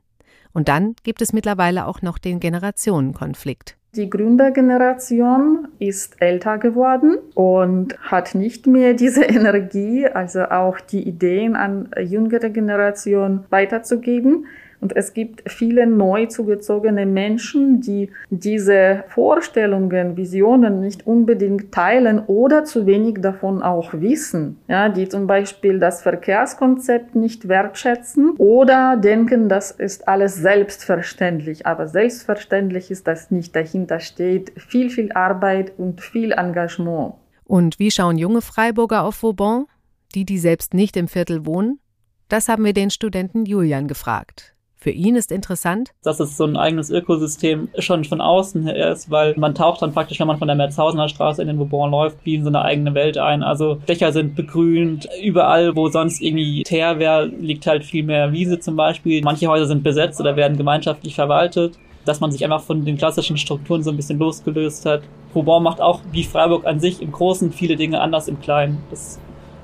Und 0.55 0.69
dann 0.69 0.95
gibt 1.03 1.21
es 1.21 1.33
mittlerweile 1.33 1.85
auch 1.85 2.01
noch 2.01 2.17
den 2.17 2.39
Generationenkonflikt. 2.39 3.75
Die 3.95 4.09
Gründergeneration 4.09 5.67
ist 5.79 6.21
älter 6.21 6.57
geworden 6.57 7.17
und 7.33 7.99
hat 7.99 8.35
nicht 8.35 8.65
mehr 8.65 8.93
diese 8.93 9.23
Energie, 9.25 10.07
also 10.07 10.45
auch 10.45 10.79
die 10.79 11.05
Ideen 11.05 11.57
an 11.57 11.91
jüngere 12.01 12.49
Generation 12.49 13.43
weiterzugeben. 13.49 14.47
Und 14.81 14.95
es 14.95 15.13
gibt 15.13 15.49
viele 15.49 15.87
neu 15.87 16.25
zugezogene 16.27 17.05
Menschen, 17.05 17.81
die 17.81 18.11
diese 18.29 19.03
Vorstellungen, 19.09 20.17
Visionen 20.17 20.79
nicht 20.79 21.07
unbedingt 21.07 21.71
teilen 21.71 22.19
oder 22.27 22.63
zu 22.63 22.85
wenig 22.85 23.21
davon 23.21 23.61
auch 23.61 23.93
wissen. 23.93 24.57
Ja, 24.67 24.89
die 24.89 25.07
zum 25.09 25.27
Beispiel 25.27 25.79
das 25.79 26.01
Verkehrskonzept 26.01 27.15
nicht 27.15 27.47
wertschätzen 27.47 28.31
oder 28.37 28.97
denken, 28.97 29.49
das 29.49 29.71
ist 29.71 30.07
alles 30.07 30.35
selbstverständlich. 30.35 31.65
Aber 31.65 31.87
selbstverständlich 31.87 32.91
ist 32.91 33.07
das 33.07 33.31
nicht. 33.31 33.55
Dahinter 33.55 33.99
steht 33.99 34.51
viel, 34.55 34.89
viel 34.89 35.11
Arbeit 35.13 35.73
und 35.77 36.01
viel 36.01 36.31
Engagement. 36.31 37.15
Und 37.45 37.79
wie 37.79 37.91
schauen 37.91 38.17
junge 38.17 38.41
Freiburger 38.41 39.03
auf 39.03 39.21
Vauban? 39.21 39.65
Die, 40.13 40.25
die 40.25 40.39
selbst 40.39 40.73
nicht 40.73 40.97
im 40.97 41.07
Viertel 41.07 41.45
wohnen? 41.45 41.79
Das 42.27 42.49
haben 42.49 42.65
wir 42.65 42.73
den 42.73 42.89
Studenten 42.89 43.45
Julian 43.45 43.87
gefragt. 43.87 44.54
Für 44.77 44.91
ihn 44.91 45.15
ist 45.15 45.31
interessant, 45.31 45.91
dass 46.03 46.19
es 46.19 46.37
so 46.37 46.43
ein 46.43 46.57
eigenes 46.57 46.91
Ökosystem 46.91 47.69
schon 47.79 48.03
von 48.03 48.21
außen 48.21 48.63
her 48.63 48.91
ist, 48.91 49.09
weil 49.09 49.33
man 49.37 49.55
taucht 49.55 49.81
dann 49.81 49.93
praktisch, 49.93 50.19
wenn 50.19 50.27
man 50.27 50.37
von 50.37 50.47
der 50.47 50.55
Merzhausener 50.55 51.09
Straße 51.09 51.41
in 51.41 51.47
den 51.47 51.59
Vauban 51.59 51.89
läuft, 51.89 52.17
wie 52.23 52.35
in 52.35 52.43
so 52.43 52.49
eine 52.49 52.61
eigene 52.61 52.93
Welt 52.93 53.17
ein. 53.17 53.41
Also 53.41 53.75
Dächer 53.87 54.11
sind 54.11 54.35
begrünt, 54.35 55.07
überall, 55.23 55.75
wo 55.75 55.89
sonst 55.89 56.21
irgendwie 56.21 56.63
Teer 56.63 56.99
wäre, 56.99 57.25
liegt 57.25 57.65
halt 57.65 57.83
viel 57.83 58.03
mehr 58.03 58.31
Wiese 58.31 58.59
zum 58.59 58.75
Beispiel. 58.75 59.23
Manche 59.23 59.47
Häuser 59.47 59.65
sind 59.65 59.83
besetzt 59.83 60.19
oder 60.19 60.35
werden 60.35 60.57
gemeinschaftlich 60.57 61.15
verwaltet 61.15 61.79
dass 62.05 62.19
man 62.19 62.31
sich 62.31 62.43
einfach 62.43 62.61
von 62.61 62.85
den 62.85 62.97
klassischen 62.97 63.35
Strukturen 63.35 63.83
so 63.83 63.89
ein 63.89 63.97
bisschen 63.97 64.19
losgelöst 64.19 64.85
hat. 64.85 65.01
Vauban 65.33 65.63
macht 65.63 65.81
auch 65.81 66.01
wie 66.11 66.23
Freiburg 66.23 66.65
an 66.65 66.79
sich 66.79 67.01
im 67.01 67.11
Großen 67.11 67.51
viele 67.51 67.75
Dinge 67.75 67.99
anders 67.99 68.27
im 68.27 68.39
Kleinen. 68.39 68.83
Das 68.91 69.19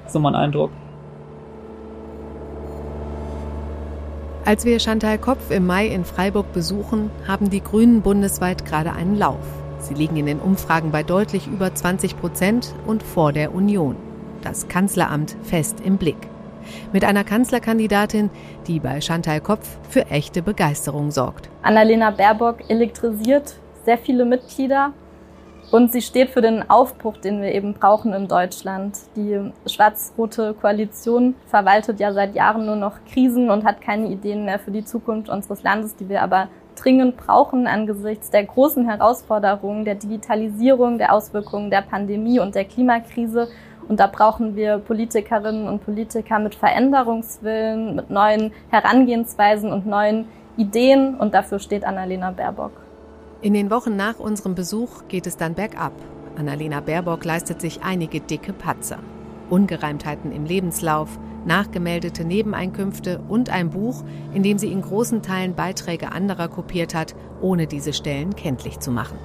ist 0.05 0.13
so 0.13 0.19
mein 0.19 0.35
Eindruck. 0.35 0.71
Als 4.43 4.65
wir 4.65 4.79
Chantal 4.79 5.19
Kopf 5.19 5.51
im 5.51 5.67
Mai 5.67 5.85
in 5.85 6.03
Freiburg 6.03 6.51
besuchen, 6.51 7.11
haben 7.27 7.51
die 7.51 7.63
Grünen 7.63 8.01
bundesweit 8.01 8.65
gerade 8.65 8.91
einen 8.91 9.15
Lauf. 9.15 9.45
Sie 9.77 9.93
liegen 9.93 10.17
in 10.17 10.25
den 10.25 10.39
Umfragen 10.39 10.89
bei 10.91 11.03
deutlich 11.03 11.45
über 11.45 11.73
20 11.75 12.19
Prozent 12.19 12.73
und 12.87 13.03
vor 13.03 13.33
der 13.33 13.53
Union. 13.53 13.95
Das 14.41 14.67
Kanzleramt 14.67 15.35
fest 15.43 15.77
im 15.85 15.97
Blick. 15.97 16.17
Mit 16.91 17.05
einer 17.05 17.23
Kanzlerkandidatin, 17.23 18.31
die 18.65 18.79
bei 18.79 18.99
Chantal 18.99 19.41
Kopf 19.41 19.77
für 19.89 20.07
echte 20.07 20.41
Begeisterung 20.41 21.11
sorgt. 21.11 21.49
Annalena 21.61 22.09
Baerbock 22.09 22.67
elektrisiert 22.67 23.55
sehr 23.85 23.99
viele 23.99 24.25
Mitglieder 24.25 24.93
und 25.71 25.91
sie 25.91 26.01
steht 26.01 26.29
für 26.29 26.41
den 26.41 26.69
Aufbruch, 26.69 27.17
den 27.17 27.41
wir 27.41 27.53
eben 27.53 27.73
brauchen 27.73 28.13
in 28.13 28.27
Deutschland. 28.27 28.97
Die 29.15 29.51
schwarz-rote 29.65 30.53
Koalition 30.53 31.35
verwaltet 31.47 31.99
ja 31.99 32.11
seit 32.11 32.35
Jahren 32.35 32.65
nur 32.65 32.75
noch 32.75 32.97
Krisen 33.11 33.49
und 33.49 33.63
hat 33.63 33.81
keine 33.81 34.07
Ideen 34.09 34.43
mehr 34.43 34.59
für 34.59 34.71
die 34.71 34.83
Zukunft 34.83 35.29
unseres 35.29 35.63
Landes, 35.63 35.95
die 35.95 36.09
wir 36.09 36.21
aber 36.21 36.49
dringend 36.75 37.17
brauchen 37.17 37.67
angesichts 37.67 38.29
der 38.31 38.45
großen 38.45 38.87
Herausforderungen 38.87 39.85
der 39.85 39.95
Digitalisierung, 39.95 40.97
der 40.97 41.13
Auswirkungen 41.13 41.69
der 41.69 41.81
Pandemie 41.81 42.39
und 42.39 42.55
der 42.55 42.65
Klimakrise. 42.65 43.47
Und 43.87 43.99
da 43.99 44.07
brauchen 44.07 44.55
wir 44.55 44.77
Politikerinnen 44.77 45.67
und 45.67 45.85
Politiker 45.85 46.39
mit 46.39 46.55
Veränderungswillen, 46.55 47.95
mit 47.95 48.09
neuen 48.09 48.51
Herangehensweisen 48.69 49.71
und 49.71 49.85
neuen 49.85 50.27
Ideen. 50.57 51.15
Und 51.15 51.33
dafür 51.33 51.59
steht 51.59 51.85
Annalena 51.85 52.31
Baerbock. 52.31 52.80
In 53.43 53.55
den 53.55 53.71
Wochen 53.71 53.95
nach 53.95 54.19
unserem 54.19 54.53
Besuch 54.53 55.07
geht 55.07 55.25
es 55.25 55.35
dann 55.35 55.55
bergab. 55.55 55.93
Annalena 56.35 56.79
Baerbock 56.79 57.25
leistet 57.25 57.59
sich 57.59 57.81
einige 57.81 58.21
dicke 58.21 58.53
Patzer. 58.53 58.99
Ungereimtheiten 59.49 60.31
im 60.31 60.45
Lebenslauf, 60.45 61.17
nachgemeldete 61.45 62.23
Nebeneinkünfte 62.23 63.19
und 63.27 63.49
ein 63.49 63.71
Buch, 63.71 64.03
in 64.35 64.43
dem 64.43 64.59
sie 64.59 64.71
in 64.71 64.83
großen 64.83 65.23
Teilen 65.23 65.55
Beiträge 65.55 66.11
anderer 66.11 66.49
kopiert 66.49 66.93
hat, 66.93 67.15
ohne 67.41 67.65
diese 67.65 67.93
Stellen 67.93 68.35
kenntlich 68.35 68.79
zu 68.79 68.91
machen. 68.91 69.17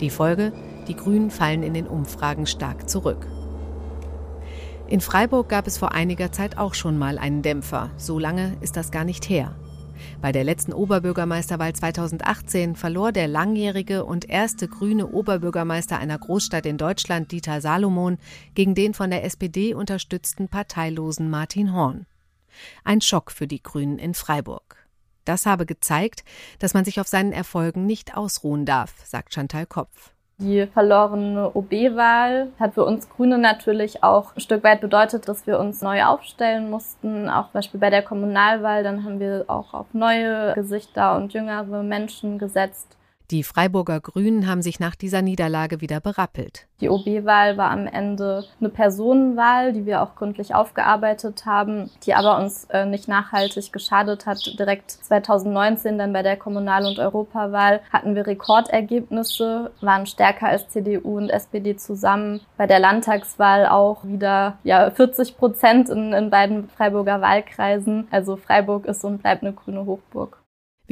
Die 0.00 0.10
Folge? 0.10 0.52
Die 0.88 0.96
Grünen 0.96 1.30
fallen 1.30 1.62
in 1.62 1.72
den 1.72 1.86
Umfragen 1.86 2.46
stark 2.46 2.90
zurück. 2.90 3.28
In 4.88 5.00
Freiburg 5.00 5.48
gab 5.48 5.68
es 5.68 5.78
vor 5.78 5.92
einiger 5.92 6.32
Zeit 6.32 6.58
auch 6.58 6.74
schon 6.74 6.98
mal 6.98 7.16
einen 7.16 7.42
Dämpfer. 7.42 7.90
So 7.96 8.18
lange 8.18 8.56
ist 8.60 8.76
das 8.76 8.90
gar 8.90 9.04
nicht 9.04 9.28
her. 9.28 9.54
Bei 10.20 10.32
der 10.32 10.44
letzten 10.44 10.72
Oberbürgermeisterwahl 10.72 11.72
2018 11.74 12.76
verlor 12.76 13.12
der 13.12 13.28
langjährige 13.28 14.04
und 14.04 14.28
erste 14.28 14.68
grüne 14.68 15.08
Oberbürgermeister 15.08 15.98
einer 15.98 16.18
Großstadt 16.18 16.66
in 16.66 16.78
Deutschland, 16.78 17.32
Dieter 17.32 17.60
Salomon, 17.60 18.18
gegen 18.54 18.74
den 18.74 18.94
von 18.94 19.10
der 19.10 19.24
SPD 19.24 19.74
unterstützten 19.74 20.48
parteilosen 20.48 21.30
Martin 21.30 21.72
Horn. 21.72 22.06
Ein 22.84 23.00
Schock 23.00 23.30
für 23.32 23.46
die 23.46 23.62
Grünen 23.62 23.98
in 23.98 24.14
Freiburg. 24.14 24.76
Das 25.24 25.46
habe 25.46 25.66
gezeigt, 25.66 26.24
dass 26.58 26.74
man 26.74 26.84
sich 26.84 27.00
auf 27.00 27.08
seinen 27.08 27.32
Erfolgen 27.32 27.86
nicht 27.86 28.16
ausruhen 28.16 28.66
darf, 28.66 28.94
sagt 29.04 29.34
Chantal 29.34 29.66
Kopf. 29.66 30.11
Die 30.38 30.66
verlorene 30.66 31.50
OB-Wahl 31.54 32.48
hat 32.58 32.74
für 32.74 32.84
uns 32.84 33.08
Grüne 33.08 33.38
natürlich 33.38 34.02
auch 34.02 34.34
ein 34.34 34.40
Stück 34.40 34.64
weit 34.64 34.80
bedeutet, 34.80 35.28
dass 35.28 35.46
wir 35.46 35.60
uns 35.60 35.82
neu 35.82 36.02
aufstellen 36.04 36.68
mussten. 36.70 37.28
Auch 37.28 37.44
zum 37.44 37.52
Beispiel 37.52 37.78
bei 37.78 37.90
der 37.90 38.02
Kommunalwahl, 38.02 38.82
dann 38.82 39.04
haben 39.04 39.20
wir 39.20 39.44
auch 39.46 39.72
auf 39.72 39.86
neue 39.92 40.54
Gesichter 40.54 41.16
und 41.16 41.32
jüngere 41.32 41.82
Menschen 41.82 42.38
gesetzt. 42.38 42.96
Die 43.32 43.44
Freiburger 43.44 43.98
Grünen 43.98 44.46
haben 44.46 44.60
sich 44.60 44.78
nach 44.78 44.94
dieser 44.94 45.22
Niederlage 45.22 45.80
wieder 45.80 46.00
berappelt. 46.00 46.66
Die 46.82 46.90
OB-Wahl 46.90 47.56
war 47.56 47.70
am 47.70 47.86
Ende 47.86 48.44
eine 48.60 48.68
Personenwahl, 48.68 49.72
die 49.72 49.86
wir 49.86 50.02
auch 50.02 50.16
gründlich 50.16 50.54
aufgearbeitet 50.54 51.46
haben, 51.46 51.88
die 52.02 52.12
aber 52.12 52.36
uns 52.36 52.66
äh, 52.66 52.84
nicht 52.84 53.08
nachhaltig 53.08 53.72
geschadet 53.72 54.26
hat. 54.26 54.58
Direkt 54.58 54.90
2019 54.90 55.96
dann 55.96 56.12
bei 56.12 56.22
der 56.22 56.36
Kommunal- 56.36 56.84
und 56.84 56.98
Europawahl 56.98 57.80
hatten 57.90 58.14
wir 58.14 58.26
Rekordergebnisse, 58.26 59.70
waren 59.80 60.04
stärker 60.04 60.48
als 60.48 60.68
CDU 60.68 61.16
und 61.16 61.30
SPD 61.30 61.74
zusammen. 61.76 62.42
Bei 62.58 62.66
der 62.66 62.80
Landtagswahl 62.80 63.66
auch 63.66 64.04
wieder 64.04 64.58
ja, 64.62 64.90
40 64.90 65.38
Prozent 65.38 65.88
in, 65.88 66.12
in 66.12 66.28
beiden 66.28 66.68
Freiburger 66.68 67.22
Wahlkreisen. 67.22 68.08
Also 68.10 68.36
Freiburg 68.36 68.84
ist 68.84 69.02
und 69.06 69.22
bleibt 69.22 69.42
eine 69.42 69.54
grüne 69.54 69.86
Hochburg. 69.86 70.41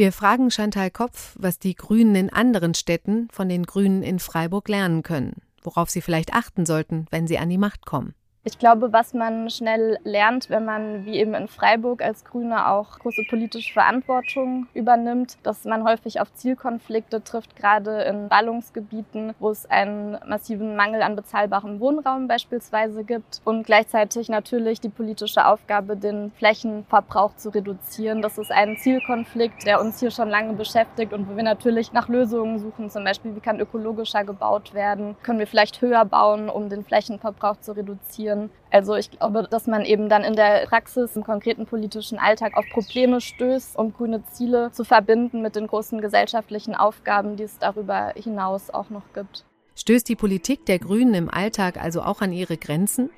Wir 0.00 0.12
fragen 0.12 0.50
Chantal 0.50 0.90
Kopf, 0.90 1.36
was 1.38 1.58
die 1.58 1.74
Grünen 1.74 2.14
in 2.14 2.32
anderen 2.32 2.72
Städten 2.72 3.28
von 3.30 3.50
den 3.50 3.66
Grünen 3.66 4.02
in 4.02 4.18
Freiburg 4.18 4.66
lernen 4.70 5.02
können, 5.02 5.42
worauf 5.62 5.90
sie 5.90 6.00
vielleicht 6.00 6.32
achten 6.32 6.64
sollten, 6.64 7.04
wenn 7.10 7.26
sie 7.26 7.36
an 7.36 7.50
die 7.50 7.58
Macht 7.58 7.84
kommen. 7.84 8.14
Ich 8.42 8.58
glaube, 8.58 8.90
was 8.90 9.12
man 9.12 9.50
schnell 9.50 9.98
lernt, 10.02 10.48
wenn 10.48 10.64
man 10.64 11.04
wie 11.04 11.18
eben 11.18 11.34
in 11.34 11.46
Freiburg 11.46 12.00
als 12.00 12.24
Grüne 12.24 12.68
auch 12.68 12.98
große 12.98 13.24
politische 13.28 13.74
Verantwortung 13.74 14.66
übernimmt, 14.72 15.36
dass 15.42 15.66
man 15.66 15.84
häufig 15.84 16.22
auf 16.22 16.32
Zielkonflikte 16.32 17.22
trifft, 17.22 17.54
gerade 17.54 18.00
in 18.04 18.30
Ballungsgebieten, 18.30 19.34
wo 19.40 19.50
es 19.50 19.70
einen 19.70 20.18
massiven 20.26 20.74
Mangel 20.74 21.02
an 21.02 21.16
bezahlbarem 21.16 21.80
Wohnraum 21.80 22.28
beispielsweise 22.28 23.04
gibt 23.04 23.42
und 23.44 23.66
gleichzeitig 23.66 24.30
natürlich 24.30 24.80
die 24.80 24.88
politische 24.88 25.44
Aufgabe, 25.44 25.98
den 25.98 26.32
Flächenverbrauch 26.38 27.36
zu 27.36 27.50
reduzieren. 27.50 28.22
Das 28.22 28.38
ist 28.38 28.50
ein 28.50 28.78
Zielkonflikt, 28.78 29.66
der 29.66 29.82
uns 29.82 30.00
hier 30.00 30.10
schon 30.10 30.30
lange 30.30 30.54
beschäftigt 30.54 31.12
und 31.12 31.28
wo 31.28 31.36
wir 31.36 31.42
natürlich 31.44 31.92
nach 31.92 32.08
Lösungen 32.08 32.58
suchen, 32.58 32.88
zum 32.88 33.04
Beispiel 33.04 33.36
wie 33.36 33.40
kann 33.40 33.60
ökologischer 33.60 34.24
gebaut 34.24 34.72
werden, 34.72 35.14
können 35.22 35.40
wir 35.40 35.46
vielleicht 35.46 35.82
höher 35.82 36.06
bauen, 36.06 36.48
um 36.48 36.70
den 36.70 36.84
Flächenverbrauch 36.84 37.60
zu 37.60 37.72
reduzieren 37.76 38.29
reagieren. 38.30 38.50
Also 38.70 38.94
ich 38.94 39.10
glaube, 39.10 39.46
dass 39.50 39.66
man 39.66 39.84
eben 39.84 40.08
dann 40.08 40.22
in 40.22 40.34
der 40.34 40.66
Praxis, 40.66 41.16
im 41.16 41.24
konkreten 41.24 41.66
politischen 41.66 42.18
Alltag 42.18 42.56
auf 42.56 42.64
Probleme 42.70 43.20
stößt, 43.20 43.76
um 43.76 43.92
grüne 43.92 44.22
Ziele 44.30 44.70
zu 44.72 44.84
verbinden 44.84 45.42
mit 45.42 45.56
den 45.56 45.66
großen 45.66 46.00
gesellschaftlichen 46.00 46.74
Aufgaben, 46.74 47.36
die 47.36 47.44
es 47.44 47.58
darüber 47.58 48.12
hinaus 48.16 48.70
auch 48.70 48.90
noch 48.90 49.12
gibt. 49.14 49.44
Stößt 49.76 50.08
die 50.08 50.16
Politik 50.16 50.66
der 50.66 50.78
Grünen 50.78 51.14
im 51.14 51.30
Alltag 51.30 51.82
also 51.82 52.02
auch 52.02 52.20
an 52.20 52.32
ihre 52.32 52.56
Grenzen? 52.56 53.10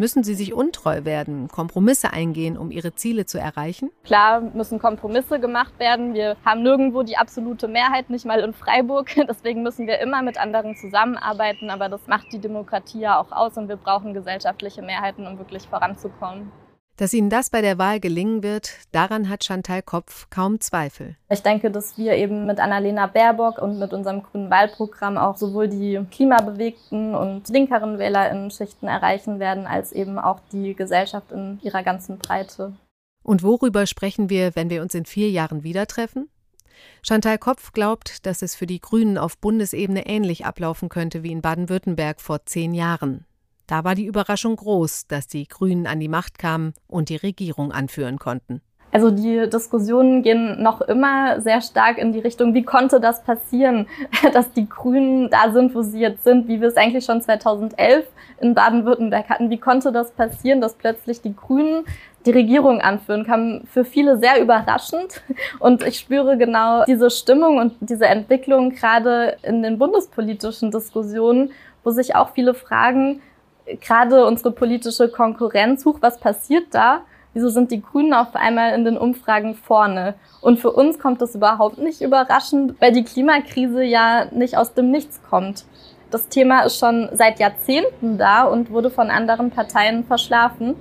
Müssen 0.00 0.22
sie 0.22 0.36
sich 0.36 0.54
untreu 0.54 1.04
werden, 1.04 1.48
Kompromisse 1.48 2.12
eingehen, 2.12 2.56
um 2.56 2.70
ihre 2.70 2.94
Ziele 2.94 3.26
zu 3.26 3.38
erreichen? 3.38 3.90
Klar 4.04 4.40
müssen 4.40 4.78
Kompromisse 4.78 5.40
gemacht 5.40 5.76
werden. 5.80 6.14
Wir 6.14 6.36
haben 6.44 6.62
nirgendwo 6.62 7.02
die 7.02 7.16
absolute 7.16 7.66
Mehrheit, 7.66 8.08
nicht 8.08 8.24
mal 8.24 8.38
in 8.38 8.54
Freiburg. 8.54 9.10
Deswegen 9.28 9.64
müssen 9.64 9.88
wir 9.88 9.98
immer 9.98 10.22
mit 10.22 10.38
anderen 10.38 10.76
zusammenarbeiten. 10.76 11.68
Aber 11.68 11.88
das 11.88 12.06
macht 12.06 12.32
die 12.32 12.38
Demokratie 12.38 13.00
ja 13.00 13.18
auch 13.18 13.32
aus 13.32 13.56
und 13.56 13.68
wir 13.68 13.76
brauchen 13.76 14.14
gesellschaftliche 14.14 14.82
Mehrheiten, 14.82 15.26
um 15.26 15.36
wirklich 15.36 15.66
voranzukommen. 15.66 16.52
Dass 16.98 17.14
Ihnen 17.14 17.30
das 17.30 17.48
bei 17.48 17.62
der 17.62 17.78
Wahl 17.78 18.00
gelingen 18.00 18.42
wird, 18.42 18.72
daran 18.90 19.28
hat 19.28 19.44
Chantal 19.44 19.82
Kopf 19.82 20.28
kaum 20.30 20.60
Zweifel. 20.60 21.14
Ich 21.30 21.44
denke, 21.44 21.70
dass 21.70 21.96
wir 21.96 22.14
eben 22.14 22.44
mit 22.44 22.58
Annalena 22.58 23.06
Baerbock 23.06 23.62
und 23.62 23.78
mit 23.78 23.92
unserem 23.92 24.24
grünen 24.24 24.50
Wahlprogramm 24.50 25.16
auch 25.16 25.36
sowohl 25.36 25.68
die 25.68 26.04
klimabewegten 26.10 27.14
und 27.14 27.48
linkeren 27.50 28.00
WählerInnen-Schichten 28.00 28.88
erreichen 28.88 29.38
werden, 29.38 29.68
als 29.68 29.92
eben 29.92 30.18
auch 30.18 30.40
die 30.50 30.74
Gesellschaft 30.74 31.30
in 31.30 31.60
ihrer 31.62 31.84
ganzen 31.84 32.18
Breite. 32.18 32.74
Und 33.22 33.44
worüber 33.44 33.86
sprechen 33.86 34.28
wir, 34.28 34.56
wenn 34.56 34.68
wir 34.68 34.82
uns 34.82 34.92
in 34.92 35.04
vier 35.04 35.30
Jahren 35.30 35.62
wieder 35.62 35.86
treffen? 35.86 36.28
Chantal 37.06 37.38
Kopf 37.38 37.70
glaubt, 37.70 38.26
dass 38.26 38.42
es 38.42 38.56
für 38.56 38.66
die 38.66 38.80
Grünen 38.80 39.18
auf 39.18 39.38
Bundesebene 39.38 40.06
ähnlich 40.06 40.46
ablaufen 40.46 40.88
könnte 40.88 41.22
wie 41.22 41.30
in 41.30 41.42
Baden-Württemberg 41.42 42.20
vor 42.20 42.44
zehn 42.44 42.74
Jahren. 42.74 43.24
Da 43.68 43.84
war 43.84 43.94
die 43.94 44.06
Überraschung 44.06 44.56
groß, 44.56 45.08
dass 45.08 45.28
die 45.28 45.46
Grünen 45.46 45.86
an 45.86 46.00
die 46.00 46.08
Macht 46.08 46.38
kamen 46.38 46.72
und 46.86 47.10
die 47.10 47.16
Regierung 47.16 47.70
anführen 47.70 48.18
konnten. 48.18 48.62
Also 48.92 49.10
die 49.10 49.46
Diskussionen 49.50 50.22
gehen 50.22 50.62
noch 50.62 50.80
immer 50.80 51.42
sehr 51.42 51.60
stark 51.60 51.98
in 51.98 52.12
die 52.12 52.20
Richtung, 52.20 52.54
wie 52.54 52.62
konnte 52.62 52.98
das 52.98 53.22
passieren, 53.22 53.86
dass 54.32 54.50
die 54.52 54.66
Grünen 54.66 55.28
da 55.28 55.52
sind, 55.52 55.74
wo 55.74 55.82
sie 55.82 56.00
jetzt 56.00 56.24
sind, 56.24 56.48
wie 56.48 56.62
wir 56.62 56.68
es 56.68 56.78
eigentlich 56.78 57.04
schon 57.04 57.20
2011 57.20 58.06
in 58.40 58.54
Baden-Württemberg 58.54 59.28
hatten. 59.28 59.50
Wie 59.50 59.58
konnte 59.58 59.92
das 59.92 60.12
passieren, 60.12 60.62
dass 60.62 60.72
plötzlich 60.72 61.20
die 61.20 61.36
Grünen 61.36 61.84
die 62.24 62.30
Regierung 62.30 62.80
anführen, 62.80 63.26
kam 63.26 63.64
für 63.70 63.84
viele 63.84 64.18
sehr 64.18 64.40
überraschend. 64.40 65.22
Und 65.58 65.82
ich 65.82 65.98
spüre 65.98 66.38
genau 66.38 66.84
diese 66.86 67.10
Stimmung 67.10 67.58
und 67.58 67.74
diese 67.80 68.06
Entwicklung 68.06 68.70
gerade 68.70 69.36
in 69.42 69.62
den 69.62 69.78
bundespolitischen 69.78 70.70
Diskussionen, 70.70 71.50
wo 71.84 71.90
sich 71.90 72.16
auch 72.16 72.30
viele 72.30 72.54
fragen, 72.54 73.20
gerade 73.80 74.26
unsere 74.26 74.50
politische 74.50 75.08
Konkurrenz, 75.08 75.84
huch, 75.84 75.98
was 76.00 76.18
passiert 76.18 76.66
da? 76.72 77.02
Wieso 77.34 77.50
sind 77.50 77.70
die 77.70 77.82
Grünen 77.82 78.14
auf 78.14 78.34
einmal 78.34 78.74
in 78.74 78.84
den 78.84 78.96
Umfragen 78.96 79.54
vorne? 79.54 80.14
Und 80.40 80.58
für 80.58 80.72
uns 80.72 80.98
kommt 80.98 81.20
das 81.20 81.34
überhaupt 81.34 81.78
nicht 81.78 82.00
überraschend, 82.00 82.74
weil 82.80 82.92
die 82.92 83.04
Klimakrise 83.04 83.84
ja 83.84 84.26
nicht 84.32 84.56
aus 84.56 84.74
dem 84.74 84.90
Nichts 84.90 85.20
kommt. 85.28 85.64
Das 86.10 86.28
Thema 86.28 86.62
ist 86.62 86.78
schon 86.78 87.10
seit 87.12 87.38
Jahrzehnten 87.38 88.16
da 88.16 88.44
und 88.44 88.70
wurde 88.70 88.90
von 88.90 89.10
anderen 89.10 89.50
Parteien 89.50 90.04
verschlafen. 90.04 90.74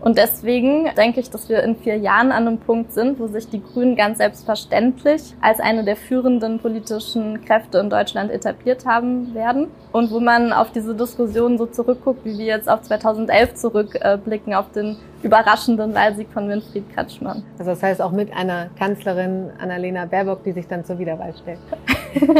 Und 0.00 0.16
deswegen 0.16 0.88
denke 0.96 1.20
ich, 1.20 1.30
dass 1.30 1.48
wir 1.48 1.62
in 1.62 1.76
vier 1.76 1.96
Jahren 1.98 2.32
an 2.32 2.46
einem 2.46 2.58
Punkt 2.58 2.92
sind, 2.92 3.18
wo 3.18 3.26
sich 3.26 3.48
die 3.48 3.62
Grünen 3.62 3.96
ganz 3.96 4.18
selbstverständlich 4.18 5.34
als 5.40 5.60
eine 5.60 5.84
der 5.84 5.96
führenden 5.96 6.58
politischen 6.58 7.44
Kräfte 7.44 7.78
in 7.78 7.90
Deutschland 7.90 8.30
etabliert 8.30 8.86
haben 8.86 9.34
werden. 9.34 9.68
Und 9.92 10.10
wo 10.10 10.20
man 10.20 10.52
auf 10.52 10.72
diese 10.72 10.94
Diskussion 10.94 11.58
so 11.58 11.66
zurückguckt, 11.66 12.24
wie 12.24 12.38
wir 12.38 12.46
jetzt 12.46 12.68
auf 12.68 12.82
2011 12.82 13.54
zurückblicken, 13.54 14.54
auf 14.54 14.70
den 14.72 14.96
überraschenden 15.22 15.94
Wahlsieg 15.94 16.28
von 16.32 16.48
Winfried 16.48 16.84
Kretschmann. 16.94 17.42
Also 17.58 17.72
das 17.72 17.82
heißt 17.82 18.00
auch 18.00 18.12
mit 18.12 18.32
einer 18.34 18.70
Kanzlerin 18.78 19.50
Annalena 19.60 20.06
Baerbock, 20.06 20.44
die 20.44 20.52
sich 20.52 20.66
dann 20.66 20.84
zur 20.84 20.98
Wiederwahl 20.98 21.34
stellt. 21.36 21.58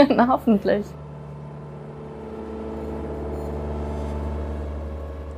Na, 0.16 0.28
hoffentlich. 0.28 0.84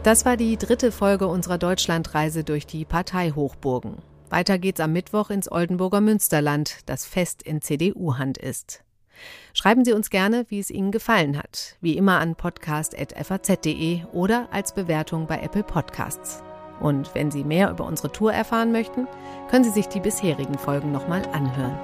Das 0.03 0.25
war 0.25 0.37
die 0.37 0.57
dritte 0.57 0.91
Folge 0.91 1.29
unserer 1.29 1.59
Deutschlandreise 1.59 2.43
durch 2.43 2.67
die 2.67 2.85
Parteihochburgen. 2.85 3.99
Weiter 4.31 4.59
geht's 4.59 4.81
am 4.81 4.93
Mittwoch 4.93 5.31
ins 5.31 5.51
Oldenburger 5.51 6.01
Münsterland, 6.01 6.79
das 6.87 7.07
fest 7.07 7.43
in 7.45 7.63
CDU-Hand 7.63 8.37
ist. 8.37 8.83
Schreiben 9.53 9.85
Sie 9.85 9.93
uns 9.93 10.11
gerne, 10.11 10.45
wie 10.49 10.59
es 10.59 10.71
Ihnen 10.71 10.91
gefallen 10.91 11.39
hat. 11.39 11.77
Wie 11.81 11.97
immer 11.97 12.19
an 12.19 12.35
podcast.faz.de 12.35 14.03
oder 14.13 14.49
als 14.51 14.75
Bewertung 14.75 15.29
bei 15.29 15.41
Apple 15.41 15.63
Podcasts. 15.63 16.43
Und 16.81 17.15
wenn 17.15 17.31
Sie 17.31 17.45
mehr 17.45 17.71
über 17.71 17.85
unsere 17.85 18.11
Tour 18.11 18.33
erfahren 18.33 18.73
möchten, 18.73 19.07
können 19.51 19.63
Sie 19.63 19.71
sich 19.71 19.87
die 19.87 20.01
bisherigen 20.01 20.59
Folgen 20.59 20.91
nochmal 20.91 21.23
anhören. 21.27 21.79